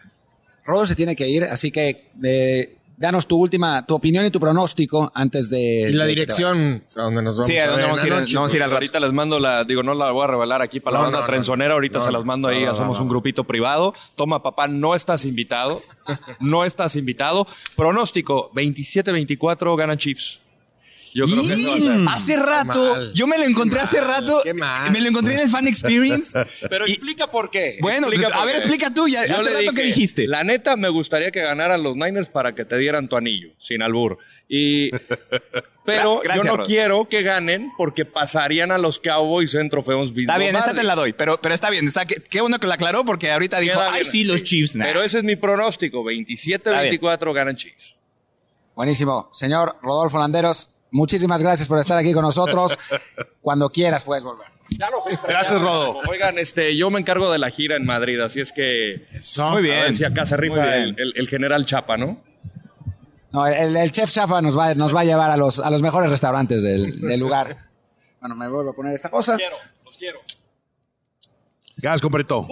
[0.64, 4.38] Rodo se tiene que ir, así que eh, danos tu última, tu opinión y tu
[4.38, 5.88] pronóstico antes de.
[5.88, 8.12] Y la de dirección a donde nos vamos Sí, ¿a ver vamos a ir?
[8.12, 8.72] la noche, Vamos a ir al.
[8.72, 11.20] Ahorita les mando la, digo, no la voy a revelar aquí para No, la banda
[11.20, 13.94] no, trenzonera, ahorita No, se las mando ahí, hacemos no, un grupito privado.
[14.14, 15.80] Toma, papá, no estás invitado.
[16.40, 17.46] No estás invitado.
[17.76, 20.42] Pronóstico, 27-24 gana Chiefs.
[21.14, 21.70] Yo creo que eso
[22.04, 22.38] va a ser.
[22.38, 23.12] Hace rato, mal.
[23.14, 24.40] yo me lo encontré Qué hace mal, rato.
[24.44, 24.90] qué mal.
[24.92, 26.38] Me lo encontré en el Fan Experience.
[26.68, 27.78] Pero Y- explica por qué.
[27.80, 28.58] Bueno, Explica a por ver, qué.
[28.60, 30.26] explica tú, ya- Yo hace le rato que dijiste.
[30.26, 33.82] La neta, me gustaría que ganaran los Niners para que te dieran tu anillo, sin
[33.82, 34.18] albur.
[34.48, 34.90] Y,
[35.84, 36.66] Pero Gra- gracias, yo no Rod.
[36.66, 40.82] quiero que ganen porque pasarían a los Cowboys en trofeos Bill Está bien, esta te
[40.82, 41.86] la doy, pero, pero está bien.
[41.86, 44.12] Está, qué, qué bueno que la aclaró porque ahorita dijo, Queda ay, bien.
[44.12, 44.76] sí, los Chiefs.
[44.76, 44.84] Nah.
[44.84, 46.04] Pero ese es mi pronóstico.
[46.04, 47.96] 27-24 ganan Chiefs.
[48.76, 49.28] Buenísimo.
[49.32, 52.78] Señor Rodolfo Landeros, muchísimas gracias por estar aquí con nosotros.
[53.40, 54.46] Cuando quieras puedes volver.
[55.26, 55.98] Gracias, Rodo.
[56.08, 59.06] Oigan, este, yo me encargo de la gira en Madrid, así es que
[59.50, 59.78] Muy bien.
[59.78, 60.96] a ver si acá se rifa el, bien.
[60.98, 62.22] el- el general Chapa, ¿no?
[63.32, 65.82] No, el, el chef Chafa nos va, nos va a llevar a los, a los
[65.82, 67.48] mejores restaurantes del, del lugar.
[68.20, 69.38] Bueno, me vuelvo a poner esta cosa.
[69.84, 70.18] los quiero.
[71.76, 72.48] Gracias, compadrito.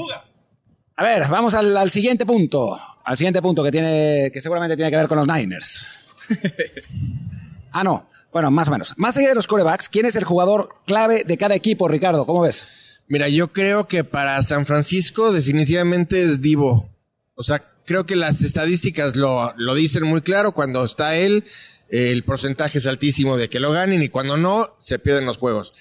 [0.94, 2.78] A ver, vamos al, al siguiente punto.
[3.04, 5.88] Al siguiente punto que tiene, que seguramente tiene que ver con los Niners.
[7.72, 8.08] ah, no.
[8.36, 8.92] Bueno, más o menos.
[8.98, 12.26] Más allá de los corebacks, ¿quién es el jugador clave de cada equipo, Ricardo?
[12.26, 13.02] ¿Cómo ves?
[13.08, 16.94] Mira, yo creo que para San Francisco definitivamente es Divo.
[17.34, 20.52] O sea, creo que las estadísticas lo, lo dicen muy claro.
[20.52, 21.44] Cuando está él,
[21.88, 25.38] eh, el porcentaje es altísimo de que lo ganen y cuando no, se pierden los
[25.38, 25.72] juegos.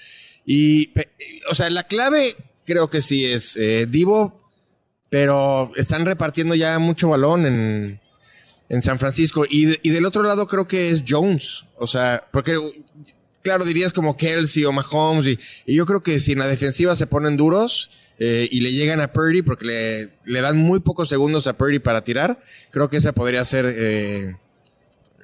[0.45, 0.93] Y,
[1.51, 4.49] o sea, la clave creo que sí es eh, Divo,
[5.09, 7.99] pero están repartiendo ya mucho balón en,
[8.69, 9.45] en San Francisco.
[9.49, 11.65] Y, y del otro lado creo que es Jones.
[11.77, 12.57] O sea, porque
[13.45, 15.37] claro, dirías como Kelsey o Mahomes.
[15.65, 18.99] Y, yo creo que si en la defensiva se ponen duros eh, y le llegan
[18.99, 22.39] a Purdy, porque le, le dan muy pocos segundos a Purdy para tirar,
[22.71, 24.35] creo que esa podría ser eh,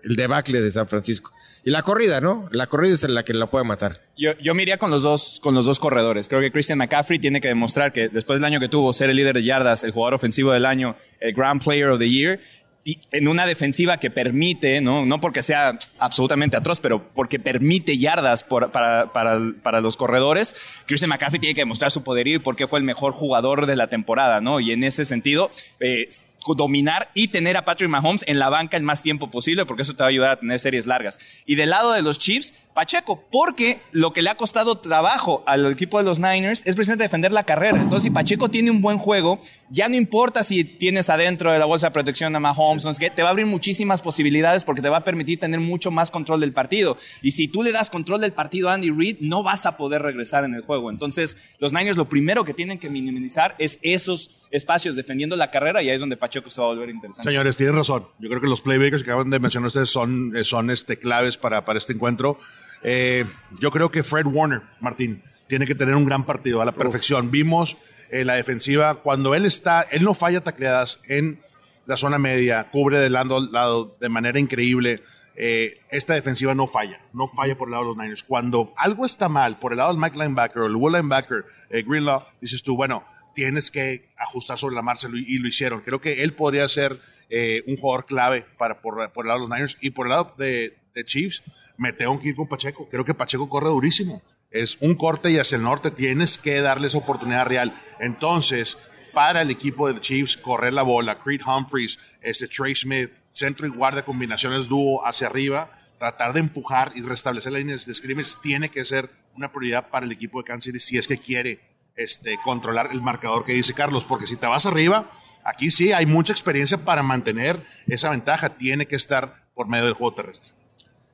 [0.04, 1.34] el debacle de San Francisco.
[1.63, 2.47] Y la corrida, ¿no?
[2.51, 3.93] La corrida es la que la puede matar.
[4.17, 6.27] Yo, yo me con los dos, con los dos corredores.
[6.27, 9.17] Creo que Christian McCaffrey tiene que demostrar que después del año que tuvo, ser el
[9.17, 12.39] líder de yardas, el jugador ofensivo del año, el Grand Player of the Year,
[12.84, 18.44] en una defensiva que permite, no, no porque sea absolutamente atroz, pero porque permite yardas
[18.44, 20.56] para, para, para los corredores,
[20.88, 23.76] Christian McCaffrey tiene que demostrar su poderío y por qué fue el mejor jugador de
[23.76, 24.60] la temporada, ¿no?
[24.60, 26.08] Y en ese sentido, eh,
[26.56, 29.95] dominar y tener a Patrick Mahomes en la banca el más tiempo posible, porque eso
[29.95, 31.19] te va a ayudar a tener series largas.
[31.45, 35.69] Y del lado de los Chiefs, Pacheco, porque lo que le ha costado trabajo al
[35.71, 37.77] equipo de los Niners es precisamente defender la carrera.
[37.77, 41.65] Entonces, si Pacheco tiene un buen juego, ya no importa si tienes adentro de la
[41.65, 44.97] bolsa de protección a Mahomes, qué, te va a abrir muchísimas posibilidades porque te va
[44.97, 46.97] a permitir tener mucho más control del partido.
[47.21, 50.01] Y si tú le das control del partido a Andy Reid, no vas a poder
[50.01, 50.89] regresar en el juego.
[50.89, 55.82] Entonces, los Niners lo primero que tienen que minimizar es esos espacios defendiendo la carrera
[55.82, 57.30] y ahí es donde Pacheco se va a volver interesante.
[57.30, 58.08] Señores, tienen razón.
[58.20, 61.38] Yo creo que los playmakers que acaban de mencionar ustedes son, eh, son este, claves
[61.38, 62.38] para, para este encuentro.
[62.84, 63.26] Eh,
[63.60, 67.30] yo creo que Fred Warner, Martín, tiene que tener un gran partido a la perfección.
[67.32, 67.78] Vimos
[68.10, 71.41] en la defensiva, cuando él está, él no falla tacleadas en
[71.86, 75.02] la zona media, cubre del lado, lado de manera increíble.
[75.36, 78.24] Eh, esta defensiva no falla, no falla por el lado de los Niners.
[78.24, 81.84] Cuando algo está mal por el lado del Mike Linebacker o el Will Linebacker, eh,
[81.84, 85.82] Greenlaw, dices tú, bueno, tienes que ajustar sobre la marcha y lo hicieron.
[85.82, 89.48] Creo que él podría ser eh, un jugador clave para, por, por el lado de
[89.48, 91.44] los Niners y por el lado de, de Chiefs,
[91.78, 92.88] me tengo que ir con Pacheco.
[92.89, 94.22] Creo que Pacheco corre durísimo.
[94.50, 97.74] Es un corte y hacia el norte tienes que darle esa oportunidad real.
[98.00, 98.78] Entonces,
[99.13, 103.70] para el equipo de Chiefs, correr la bola, Creed Humphreys, este Trey Smith, centro y
[103.70, 108.70] guardia, combinaciones dúo hacia arriba, tratar de empujar y restablecer las líneas de scrimmage tiene
[108.70, 111.60] que ser una prioridad para el equipo de Kansas City si es que quiere
[112.04, 115.10] este, controlar el marcador que dice Carlos, porque si te vas arriba,
[115.44, 119.94] aquí sí hay mucha experiencia para mantener esa ventaja, tiene que estar por medio del
[119.94, 120.52] juego terrestre.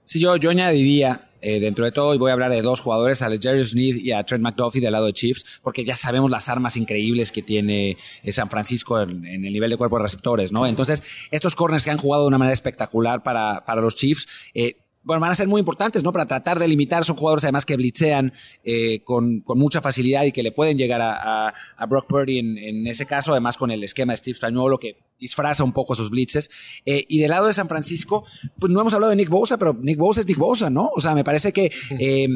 [0.05, 3.21] Sí, yo, yo añadiría, eh, dentro de todo, y voy a hablar de dos jugadores,
[3.21, 6.47] a Jerry Smith y a Trent McDuffie del lado de Chiefs, porque ya sabemos las
[6.47, 10.65] armas increíbles que tiene eh, San Francisco en, el nivel de cuerpo de receptores, ¿no?
[10.65, 14.77] Entonces, estos corners que han jugado de una manera espectacular para, para los Chiefs, eh,
[15.07, 16.11] bueno, van a ser muy importantes, ¿no?
[16.11, 18.33] Para tratar de limitar, son jugadores además que blitzean
[18.65, 22.39] eh, con, con mucha facilidad y que le pueden llegar a, a, a Brock Purdy
[22.39, 25.95] en, en, ese caso, además con el esquema de Steve Spagnuolo que disfraza un poco
[25.95, 26.49] sus blitzes.
[26.85, 28.25] Eh, y del lado de San Francisco,
[28.59, 30.89] pues no hemos hablado de Nick Bosa, pero Nick Bosa es Nick Bosa, ¿no?
[30.93, 32.27] O sea, me parece que eh,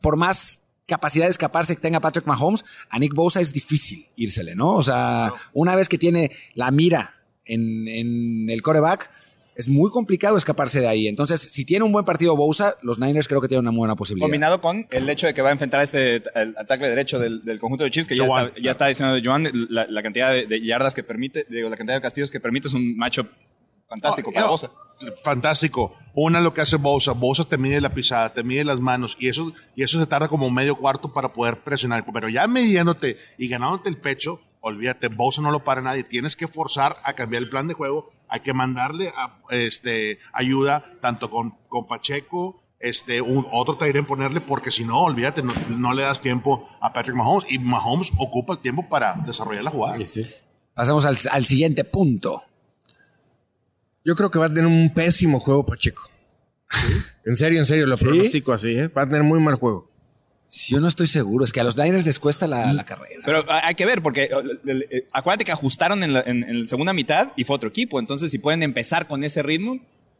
[0.00, 4.54] por más capacidad de escaparse que tenga Patrick Mahomes, a Nick Bosa es difícil írsele,
[4.54, 4.76] ¿no?
[4.76, 9.10] O sea, una vez que tiene la mira en, en el coreback,
[9.54, 11.06] es muy complicado escaparse de ahí.
[11.06, 14.26] Entonces, si tiene un buen partido Bousa, los Niners creo que tienen una buena posibilidad.
[14.26, 17.58] Combinado con el hecho de que va a enfrentar este el ataque derecho del, del
[17.58, 18.46] conjunto de Chiefs, que ya Joan.
[18.46, 21.68] está, ya está diciendo de Joan, la, la cantidad de, de yardas que permite, digo,
[21.68, 23.26] la cantidad de castigos que permite es un macho
[23.88, 24.70] fantástico para Bosa.
[25.24, 25.96] Fantástico.
[26.14, 27.12] Una lo que hace Bosa.
[27.12, 30.28] Bosa te mide la pisada, te mide las manos y eso, y eso se tarda
[30.28, 32.04] como medio cuarto para poder presionar.
[32.12, 36.04] Pero ya midiéndote y ganándote el pecho, olvídate, Bosa no lo para nadie.
[36.04, 38.10] Tienes que forzar a cambiar el plan de juego.
[38.28, 44.40] Hay que mandarle a- este, ayuda tanto con, con Pacheco, este, un, otro en ponerle,
[44.40, 47.50] porque si no, olvídate, no, no le das tiempo a Patrick Mahomes.
[47.52, 49.98] Y Mahomes ocupa el tiempo para desarrollar la jugada.
[50.74, 52.42] Pasamos al, al siguiente punto.
[54.04, 56.02] Yo creo que va a tener un pésimo juego Pacheco.
[57.26, 58.88] En serio, en serio, lo pronostico así, ¿eh?
[58.88, 59.89] Va a tener muy mal juego.
[60.50, 63.20] Yo no estoy seguro, es que a los Niners les cuesta la, la carrera.
[63.24, 64.28] Pero hay que ver, porque
[64.66, 68.00] eh, acuérdate que ajustaron en la, en- en la segunda mitad y fue otro equipo.
[68.00, 69.78] Entonces, si pueden empezar con ese ritmo,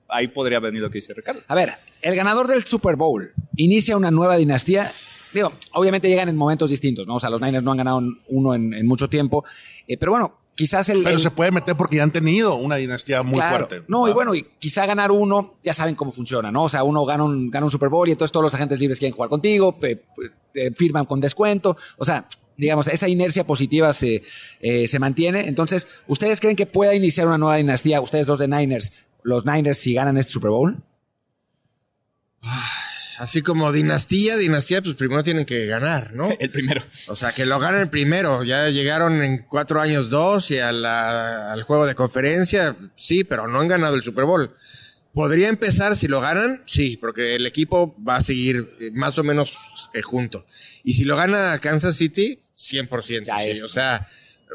[0.08, 1.40] ahí podría venir lo que dice Ricardo.
[1.48, 4.88] A ver, el ganador del Super Bowl inicia una nueva dinastía.
[5.34, 7.16] Digo, obviamente llegan en momentos distintos, ¿no?
[7.16, 9.44] O sea, los Niners no han ganado uno en, en mucho tiempo.
[9.88, 11.02] Eh, pero bueno, quizás el.
[11.02, 13.66] Pero el- se puede meter porque ya han tenido una dinastía muy Claro.
[13.66, 13.82] fuerte.
[13.88, 14.14] No, y Ah.
[14.14, 16.64] bueno, y quizá ganar uno, ya saben cómo funciona, ¿no?
[16.64, 18.98] O sea, uno gana un, gana un Super Bowl y entonces todos los agentes libres
[18.98, 19.96] quieren jugar contigo, pe-
[20.52, 21.78] pe- firman con descuento.
[21.96, 22.26] O sea,
[22.58, 24.22] digamos, esa inercia positiva se,
[24.60, 25.48] eh, se mantiene.
[25.48, 28.02] Entonces, ¿ustedes creen que pueda iniciar una nueva dinastía?
[28.02, 28.92] Ustedes dos de Niners,
[29.22, 30.76] los Niners, si ganan este Super Bowl.
[33.20, 36.28] Así como dinastía, dinastía, pues primero tienen que ganar, ¿no?
[36.40, 36.82] El primero.
[37.08, 38.42] O sea, que lo ganen primero.
[38.44, 43.46] Ya llegaron en cuatro años dos y a la- al juego de conferencia, sí, pero
[43.46, 44.50] no han ganado el Super Bowl.
[45.12, 46.62] ¿Podría empezar si lo ganan?
[46.66, 49.52] Sí, porque el equipo va a seguir eh, más o menos
[49.92, 50.46] eh, junto.
[50.84, 53.24] Y si lo gana Kansas City, 100%.
[53.26, 53.50] Ya sí.
[53.50, 53.64] es.
[53.64, 54.06] O sea,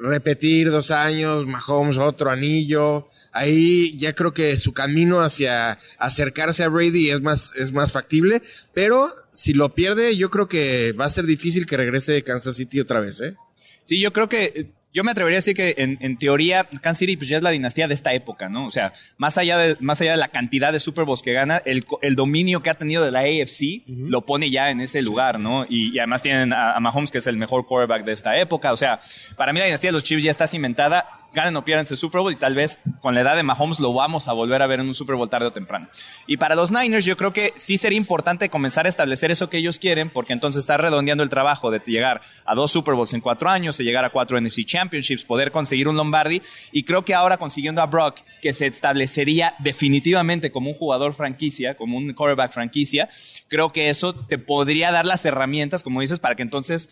[0.02, 3.08] repetir dos años, Mahomes otro anillo.
[3.36, 8.42] Ahí ya creo que su camino hacia acercarse a Brady es más, es más factible.
[8.74, 12.80] Pero si lo pierde, yo creo que va a ser difícil que regrese Kansas City
[12.80, 13.36] otra vez, ¿eh?
[13.84, 17.00] Sí, yo creo que eh, yo me atrevería a decir que en, en teoría Kansas
[17.00, 18.66] City pues ya es la dinastía de esta época, ¿no?
[18.66, 21.62] O sea, más allá de, más allá de la cantidad de Super Bowls que gana,
[21.66, 25.38] el, el dominio que ha tenido de la AFC lo pone ya en ese lugar,
[25.38, 25.66] ¿no?
[25.68, 28.72] Y, y además tienen a, a Mahomes, que es el mejor quarterback de esta época.
[28.72, 29.02] O sea,
[29.36, 31.25] para mí la dinastía de los Chiefs ya está cimentada.
[31.36, 33.94] Ganen o pierdan ese Super Bowl y tal vez con la edad de Mahomes lo
[33.94, 35.88] vamos a volver a ver en un Super Bowl tarde o temprano.
[36.26, 39.58] Y para los Niners yo creo que sí sería importante comenzar a establecer eso que
[39.58, 43.22] ellos quieren porque entonces está redondeando el trabajo de llegar a dos Super Bowls en
[43.22, 47.14] cuatro años, de llegar a cuatro NFC Championships, poder conseguir un Lombardi y creo que
[47.14, 52.54] ahora consiguiendo a Brock que se establecería definitivamente como un jugador franquicia, como un quarterback
[52.54, 53.10] franquicia,
[53.48, 56.90] creo que eso te podría dar las herramientas, como dices, para que entonces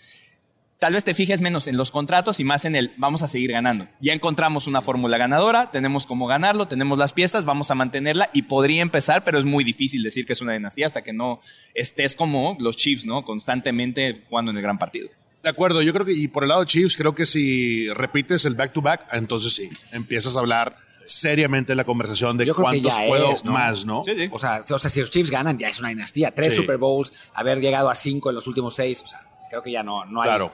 [0.84, 3.54] tal vez te fijes menos en los contratos y más en el vamos a seguir
[3.54, 3.88] ganando.
[4.02, 8.42] Ya encontramos una fórmula ganadora, tenemos cómo ganarlo, tenemos las piezas, vamos a mantenerla y
[8.42, 11.40] podría empezar, pero es muy difícil decir que es una dinastía hasta que no
[11.74, 13.24] estés como los Chiefs, ¿no?
[13.24, 15.08] Constantemente jugando en el gran partido.
[15.42, 18.44] De acuerdo, yo creo que, y por el lado de Chiefs, creo que si repites
[18.44, 23.46] el back-to-back, entonces sí, empiezas a hablar seriamente la conversación de cuántos ya puedo es,
[23.46, 23.54] ¿no?
[23.54, 24.04] más, ¿no?
[24.04, 24.28] Sí, sí.
[24.34, 26.32] O sea, o sea, si los Chiefs ganan, ya es una dinastía.
[26.32, 26.58] Tres Sí.
[26.58, 29.02] Super Bowls, haber llegado a cinco en los últimos seis.
[29.02, 29.22] O sea,
[29.54, 30.28] creo que ya no, no hay.
[30.28, 30.52] Claro.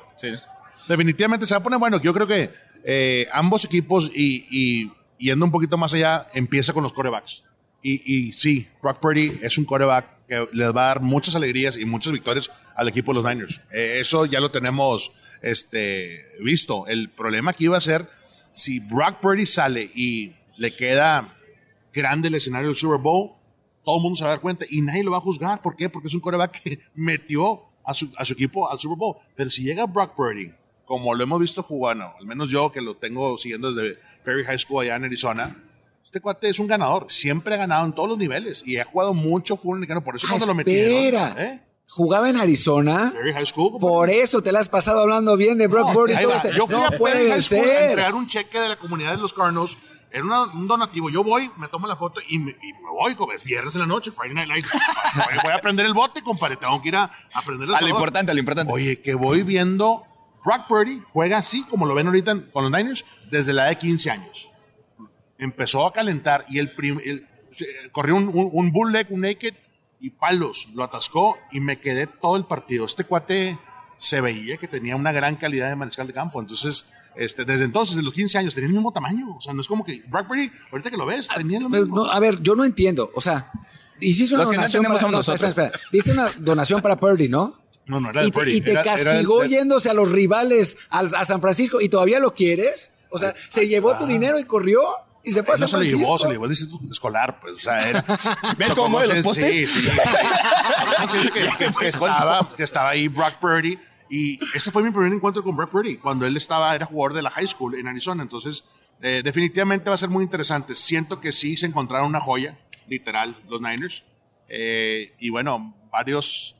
[0.88, 2.02] Definitivamente se va a poner bueno.
[2.02, 2.52] Yo creo que
[2.84, 7.44] eh, ambos equipos y, y yendo un poquito más allá, empieza con los corebacks.
[7.82, 11.78] Y, y sí, Brock Purdy es un coreback que les va a dar muchas alegrías
[11.78, 13.62] y muchas victorias al equipo de los Niners.
[13.72, 16.86] Eh, eso ya lo tenemos este, visto.
[16.88, 18.10] El problema aquí va a ser
[18.52, 21.38] si Brock Purdy sale y le queda
[21.94, 23.32] grande el escenario del Super Bowl,
[23.86, 25.62] todo el mundo se va a dar cuenta y nadie lo va a juzgar.
[25.62, 25.90] ¿Por qué?
[25.90, 29.16] Porque es un coreback que metió a su, a su equipo al Super Bowl.
[29.36, 30.52] Pero si llega Brock Purdy,
[30.86, 34.60] como lo hemos visto jugando, al menos yo que lo tengo siguiendo desde Perry High
[34.60, 35.56] School allá en Arizona,
[36.04, 37.06] este cuate es un ganador.
[37.10, 40.04] Siempre ha ganado en todos los niveles y ha jugado mucho fútbol americano.
[40.04, 40.96] Por eso Ah, cuando lo metieron.
[41.28, 41.36] espera.
[41.38, 41.62] ¿eh?
[41.88, 43.12] Jugaba en Arizona.
[43.16, 43.80] Perry High School.
[43.80, 46.14] Por eso te la has pasado hablando bien de Brock No, Purdy.
[46.56, 47.90] Yo fui no a Perry puede High School a ser.
[47.90, 49.78] entregar un cheque de la comunidad de los Cardinals.
[50.12, 51.10] Era una- un donativo.
[51.10, 53.82] Yo voy, me tomo la foto y me, y me voy, como es viernes en
[53.82, 54.72] la noche, Friday Night Lights.
[55.44, 56.56] Voy, a prender el bote, compadre.
[56.58, 58.74] Tengo que ir a, a prender el A lo importante, a lo importante.
[58.74, 60.06] Oye, que voy viendo.
[60.44, 63.78] Brock Purdy juega así, como lo ven ahorita con los Niners, desde la edad de
[63.78, 64.50] 15 años.
[65.38, 67.28] Empezó a calentar y el, prim- el-
[67.92, 69.54] corrió un, un, un bull leg, un naked
[70.00, 70.70] y palos.
[70.74, 72.86] Lo atascó y me quedé todo el partido.
[72.86, 73.58] Este cuate
[73.98, 76.40] se veía que tenía una gran calidad de mariscal de campo.
[76.40, 76.86] Entonces,
[77.20, 79.36] este, desde entonces, de los 15 años, tenía el mismo tamaño.
[79.36, 81.96] O sea, no es como que Brock Purdy, ahorita que lo ves, tenía lo mismo.
[81.98, 83.12] no, a ver, yo no entiendo.
[83.14, 83.52] O sea,
[84.00, 85.72] hiciste una Los que no donación entendemos para, no, espera, espera.
[85.92, 87.56] Diste una donación para Purdy, ¿no?
[87.86, 88.52] No, no, era de Y te, Purdy.
[88.58, 91.90] y te Era- era castigó de- yéndose a los rivales al- a, San Francisco y
[91.90, 92.92] todavía lo quieres.
[93.10, 94.80] O sea, se llevó tu dinero y corrió
[95.24, 97.40] y se fue a no San se lo llevó, se lo llevó el distrito escolar,
[97.42, 98.06] pues, o sea, era-
[98.58, 99.54] ¿Ves cómo mueve los postes?
[99.72, 99.88] Sí, sí.
[101.12, 103.78] Que, que- que estaba, que estaba ahí Brock Purdy
[104.10, 107.22] y ese fue mi primer encuentro con Brock Purdy cuando él estaba, era jugador de
[107.22, 108.64] la high school en Arizona, entonces
[109.02, 110.76] eh, definitivamente va a ser muy interesante.
[110.76, 114.04] Siento que sí se encontraron una joya, literal, los Niners.
[114.50, 116.56] Eh, y bueno, varios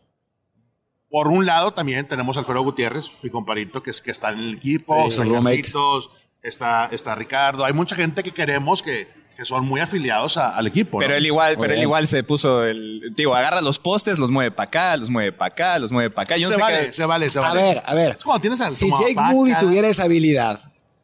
[1.10, 4.40] por un lado, también tenemos a Alfredo Gutiérrez, mi comparito, que, es, que está en
[4.40, 5.20] el equipo, Sí,
[6.44, 7.66] está, está Ricardo.
[7.66, 9.08] Hay mucha gente que queremos que,
[9.40, 11.00] que son muy afiliados a- al equipo.
[11.00, 11.18] Pero ¿no?
[11.18, 14.52] él igual, Muy pero él igual se puso el, digo, agarra los postes, los mueve
[14.52, 16.36] para acá, los mueve para acá, los mueve para acá.
[16.38, 18.12] Yo no se, sé vale, qué- se vale, se A ver, a ver.
[18.18, 19.62] Es como tienes al Si Jake Moody acá.
[19.62, 20.62] tuviera esa habilidad,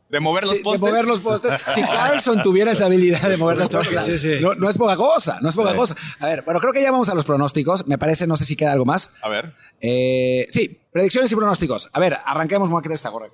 [0.07, 0.81] De mover los Sí, postes.
[0.81, 1.61] De mover los postes.
[1.73, 4.37] Si Carlson tuviera esa habilidad de mover los postes, Sí, sí.
[4.39, 5.95] No, no es poca cosa, no es poca cosa.
[6.19, 7.87] A ver, bueno, creo que ya vamos a los pronósticos.
[7.87, 9.11] Me parece, no sé si queda algo más.
[9.23, 9.53] A ver.
[9.81, 11.89] Eh, sí, predicciones y pronósticos.
[11.91, 13.27] A ver, arranquemos, me voy a quitar esta gorra.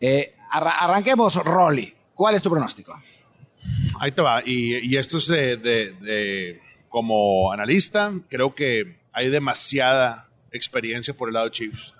[0.00, 1.94] Eh, arra- arranquemos, Rolly.
[2.14, 2.94] ¿Cuál es tu pronóstico?
[4.00, 4.42] Ahí te va.
[4.44, 11.28] Y, y esto es de, de- de- como analista, creo que hay demasiada experiencia por
[11.28, 11.94] el lado de Chiefs.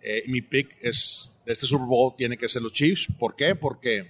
[0.00, 3.08] Eh, mi pick es este Super Bowl tiene que ser los Chiefs.
[3.18, 3.54] ¿Por qué?
[3.56, 4.08] Porque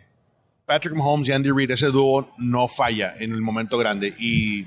[0.67, 4.13] Patrick Mahomes y Andy Reid, ese dúo no falla en el momento grande.
[4.19, 4.67] Y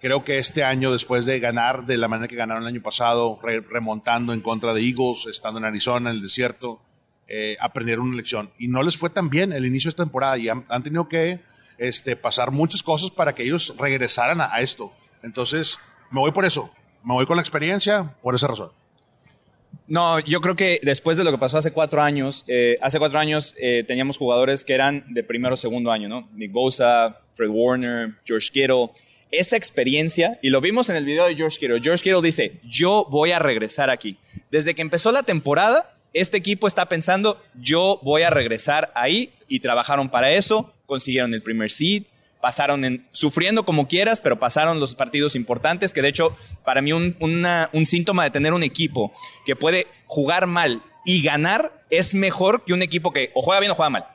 [0.00, 3.38] creo que este año, después de ganar de la manera que ganaron el año pasado,
[3.42, 6.80] re- remontando en contra de Eagles, estando en Arizona, en el desierto,
[7.26, 8.50] eh, aprendieron una lección.
[8.58, 11.08] Y no les fue tan bien el inicio de esta temporada y han, han tenido
[11.08, 11.40] que
[11.78, 14.92] este, pasar muchas cosas para que ellos regresaran a, esto.
[15.22, 15.78] Entonces,
[16.10, 16.70] me voy por eso.
[17.04, 18.70] Me voy con la experiencia por esa razón.
[19.86, 23.18] No, yo creo que después de lo que pasó hace cuatro años, eh, hace cuatro
[23.18, 26.28] años eh, teníamos jugadores que eran de primero o segundo año, ¿no?
[26.34, 28.90] Nick Bosa, Fred Warner, George Kittle.
[29.30, 33.06] Esa experiencia, y lo vimos en el video de George Kittle, George Kittle dice, yo
[33.10, 34.18] voy a regresar aquí.
[34.50, 39.60] Desde que empezó la temporada, este equipo está pensando, yo voy a regresar ahí, y
[39.60, 42.04] trabajaron para eso, consiguieron el primer seed,
[42.40, 46.92] pasaron en, sufriendo como quieras, pero pasaron los partidos importantes, que de hecho, para mí
[46.92, 49.12] un, un síntoma de tener un equipo
[49.44, 53.72] que puede jugar mal y ganar es mejor que un equipo que o juega bien
[53.72, 54.06] o juega mal.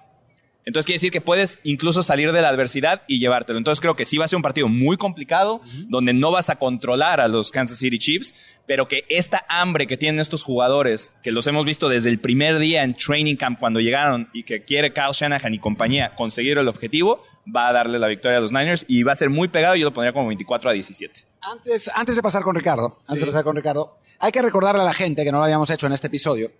[0.65, 3.57] Entonces quiere decir que puedes incluso salir de la adversidad y llevártelo.
[3.57, 6.55] Entonces creo que sí va a ser un partido muy complicado, donde no vas a
[6.55, 8.33] controlar a los Kansas City Chiefs,
[8.65, 12.59] pero que esta hambre que tienen estos jugadores, que los hemos visto desde el primer
[12.59, 16.67] día en training camp cuando llegaron y que quiere Kyle Shanahan y compañía conseguir el
[16.69, 17.23] objetivo,
[17.53, 19.75] va a darle la victoria a los Niners y va a ser muy pegado.
[19.75, 21.21] Yo lo pondría como 24 a 17.
[21.41, 24.85] Antes, antes de pasar con Ricardo, antes de pasar con Ricardo, hay que recordarle a
[24.85, 26.53] la gente que no lo habíamos hecho en este episodio,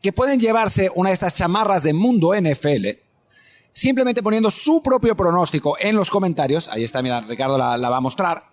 [0.00, 3.01] que pueden llevarse una de estas chamarras de Mundo NFL
[3.72, 6.68] simplemente poniendo su propio pronóstico en los comentarios.
[6.68, 8.44] Ahí está, mira, Ricardo la, va a mostrar.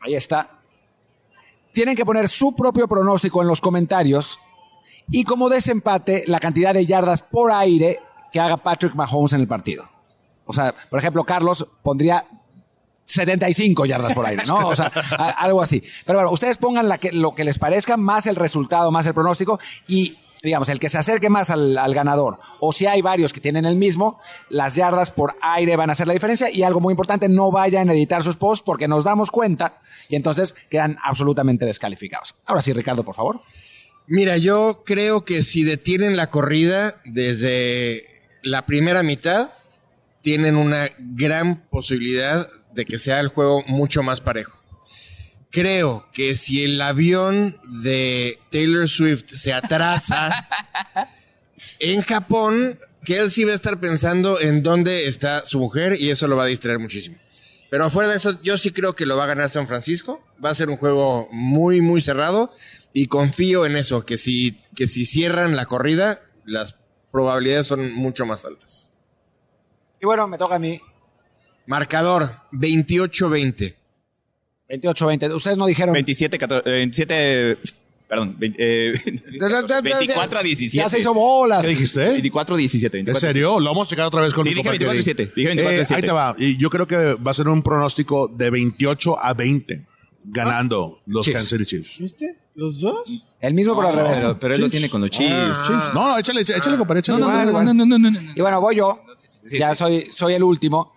[0.00, 0.60] Ahí está.
[1.72, 4.38] Tienen que poner su propio pronóstico en los comentarios
[5.10, 9.48] y como desempate la cantidad de yardas por aire que haga Patrick Mahomes en el
[9.48, 9.88] partido.
[10.44, 12.26] O sea, por ejemplo, Carlos pondría
[13.04, 14.68] 75 yardas por aire, ¿no?
[14.68, 14.86] O sea,
[15.38, 15.82] algo así.
[16.04, 19.14] Pero bueno, ustedes pongan la que, lo que les parezca, más el resultado, más el
[19.14, 22.40] pronóstico y, digamos, el que se acerque más al, ganador.
[22.60, 26.06] O si hay varios que tienen el mismo, las yardas por aire van a hacer
[26.06, 26.50] la diferencia.
[26.50, 30.16] Y algo muy importante, no vayan a editar sus posts porque nos damos cuenta y
[30.16, 32.34] entonces quedan absolutamente descalificados.
[32.44, 33.40] Ahora sí, Ricardo, por favor.
[34.06, 38.04] Mira, yo creo que si detienen la corrida desde
[38.42, 39.50] la primera mitad,
[40.22, 44.61] tienen una gran posibilidad de que sea el juego mucho más parejo.
[45.52, 50.32] Creo que si el avión de Taylor Swift se atrasa
[51.78, 56.36] en Japón, Kelsey va a estar pensando en dónde está su mujer y eso lo
[56.36, 57.18] va a distraer muchísimo.
[57.68, 60.24] Pero afuera de eso, yo sí creo que lo va a ganar San Francisco.
[60.42, 62.50] Va a ser un juego muy, muy cerrado.
[62.94, 66.76] Y confío en eso, que si, que si cierran la corrida, las
[67.10, 68.90] probabilidades son mucho más altas.
[70.00, 70.80] Y bueno, me toca a mí.
[71.66, 73.76] Marcador, 28-20.
[74.80, 75.34] 28-20.
[75.34, 75.92] Ustedes no dijeron.
[75.92, 77.58] 27, 14, eh, 27,
[78.08, 78.92] perdón, 20, eh,
[79.82, 80.76] 24 a 17.
[80.82, 81.62] Ya se hizo bolas.
[81.64, 82.08] ¿Qué dijiste?
[82.08, 82.98] 24 a 17.
[82.98, 83.60] ¿En 24 serio?
[83.60, 85.14] Lo vamos a checar otra vez con Sí, dije compa 24 Kerry.
[85.14, 85.94] 17, dije 24 Eh, 17.
[85.94, 86.34] Ahí te va.
[86.38, 89.86] Y yo creo que va a ser un pronóstico de 28 a 20
[90.24, 91.36] ganando los Chiefs.
[91.38, 91.98] Kansas City Chiefs.
[91.98, 92.36] ¿Viste?
[92.54, 93.04] ¿Los dos?
[93.40, 94.20] El mismo por al revés.
[94.20, 95.32] Pero, pero él lo tiene con los Chiefs.
[95.70, 95.90] Ah.
[95.94, 97.18] No, no, échale, échale, compadre, échale.
[97.18, 97.64] no, Igual, igual.
[97.64, 98.20] no, no, no, no.
[98.34, 99.02] Y bueno, voy yo.
[99.50, 100.92] ya soy, soy el último.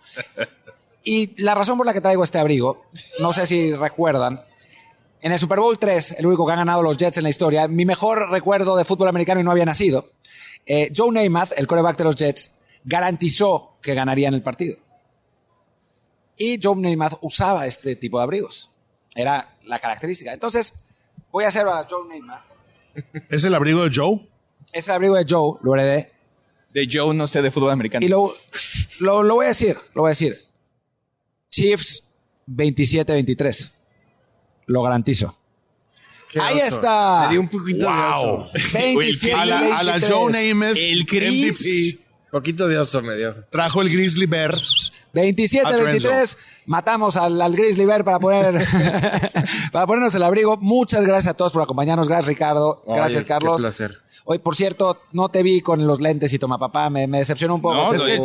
[1.08, 2.82] Y la razón por la que traigo este abrigo,
[3.20, 4.44] no sé si recuerdan,
[5.20, 7.68] en el Super Bowl 3, el único que han ganado los Jets en la historia,
[7.68, 10.10] mi mejor recuerdo de fútbol americano y no había nacido,
[10.66, 12.50] eh, Joe Namath, el coreback de los Jets,
[12.82, 14.76] garantizó que ganarían el partido.
[16.36, 18.72] Y Joe Namath usaba este tipo de abrigos.
[19.14, 20.32] Era la característica.
[20.32, 20.74] Entonces,
[21.30, 22.42] voy a hacer a Joe Namath.
[23.30, 24.28] ¿Es el abrigo de Joe?
[24.72, 26.10] Ese abrigo de Joe lo heredé
[26.72, 28.04] De Joe no sé de fútbol americano.
[28.04, 28.34] Y lo,
[28.98, 30.36] lo, lo voy a decir, lo voy a decir.
[31.56, 32.02] Chiefs
[32.48, 33.74] 27-23.
[34.66, 35.38] Lo garantizo.
[36.30, 36.66] Qué Ahí oso.
[36.66, 37.22] está.
[37.26, 38.48] Me dio un poquito de oso.
[38.74, 41.60] 27 A la, a la Joe Namath, El Chris.
[41.60, 42.00] MVP,
[42.30, 43.34] Poquito de oso me dio.
[43.50, 44.52] trajo el Grizzly Bear.
[45.14, 46.36] 27-23.
[46.66, 48.54] Matamos al, al Grizzly Bear para poner
[49.72, 50.56] para ponernos el abrigo.
[50.58, 52.08] Muchas gracias a todos por acompañarnos.
[52.08, 52.82] Gracias, Ricardo.
[52.86, 53.56] Gracias, Oye, Carlos.
[53.56, 53.96] Qué placer.
[54.24, 56.90] Hoy, por cierto, no te vi con los lentes y toma papá.
[56.90, 57.76] Me, me decepcionó un poco.
[57.76, 58.18] No, Es que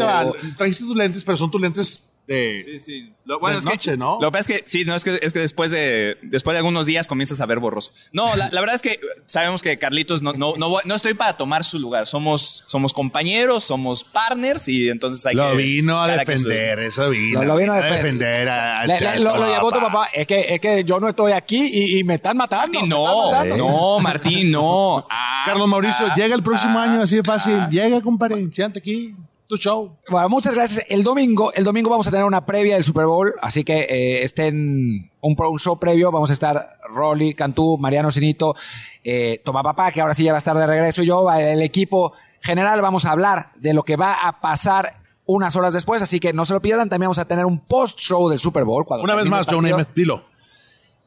[0.58, 3.14] trajiste tus lentes, pero son tus lentes de, Sí, sí.
[3.26, 4.18] Lo, bueno, de es que, noche, ¿no?
[4.22, 6.60] Lo que pasa es que, sí, no, es que, es que después de, después de
[6.60, 7.92] algunos días comienzas a ver borroso.
[8.14, 11.14] No, la, la verdad es que sabemos que Carlitos no, no, no, voy- no estoy
[11.14, 12.08] para tomar su lugar.
[12.08, 15.58] Somos, somos compañeros, somos partners y entonces hay Lo que.
[15.58, 17.42] vino a defender, eso vino.
[17.42, 18.48] Lo- lo vino a defender.
[18.50, 20.08] a- Le- le- lo, lo llevó tu papá.
[20.14, 22.74] Es que, es que yo no estoy aquí y, y me están matando.
[22.80, 23.58] Martín, no, están matando.
[23.58, 25.08] no, Martín, no.
[25.10, 27.58] Ah, Carlos Mauricio, ah, llega el próximo ah, año, así de fácil.
[27.72, 29.16] Llega, compadre, siéntate aquí,
[29.52, 29.98] tu show.
[30.10, 30.86] Bueno, muchas gracias.
[30.90, 34.24] El domingo, el domingo vamos a tener una previa del Super Bowl, así que eh,
[34.24, 36.10] estén un, show previo.
[36.10, 38.56] Vamos a estar Rolly, Cantú, Mariano Sinito,
[39.04, 41.04] eh, Toma Papá, que ahora sí ya va a estar de regreso.
[41.04, 45.56] y Yo, el equipo general, vamos a hablar de lo que va a pasar unas
[45.58, 46.88] horas después, así que no se lo pierdan.
[46.88, 48.86] También vamos a tener un post-show del Super Bowl.
[48.86, 49.62] cuando Una vez más, partido.
[49.62, 50.24] Namath, dilo.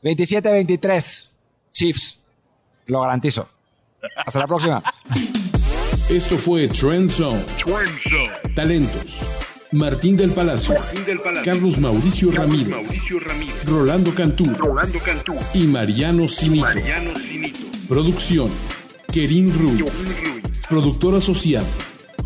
[0.03, 1.31] 27-23,
[1.73, 2.19] Chiefs.
[2.87, 3.49] Lo garantizo.
[4.27, 4.83] Hasta la próxima.
[6.09, 7.43] Esto fue Trend Zone.
[8.55, 9.21] Talentos.
[9.73, 10.75] Martín del Palacio.
[11.43, 13.01] Carlos Mauricio Ramírez.
[13.65, 14.45] Rolando Cantú.
[15.55, 16.67] Y Mariano Sinito.
[17.89, 18.51] Producción.
[19.13, 20.23] Kerin Ruiz.
[20.69, 21.67] Productor asociado.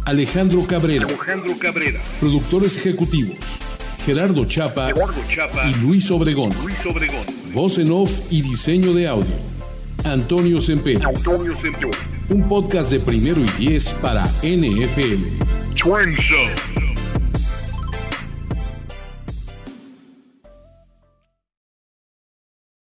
[0.06, 1.06] Alejandro Cabrera.
[2.18, 3.36] Productores ejecutivos.
[4.04, 6.50] Gerardo Chapa, y Luis Obregón.
[7.52, 9.57] Voz en off y diseño de audio.
[10.04, 11.00] Antonio Sempere.
[12.30, 15.24] Un podcast de primero y diez para NFL.
[15.74, 16.77] Trend Zone.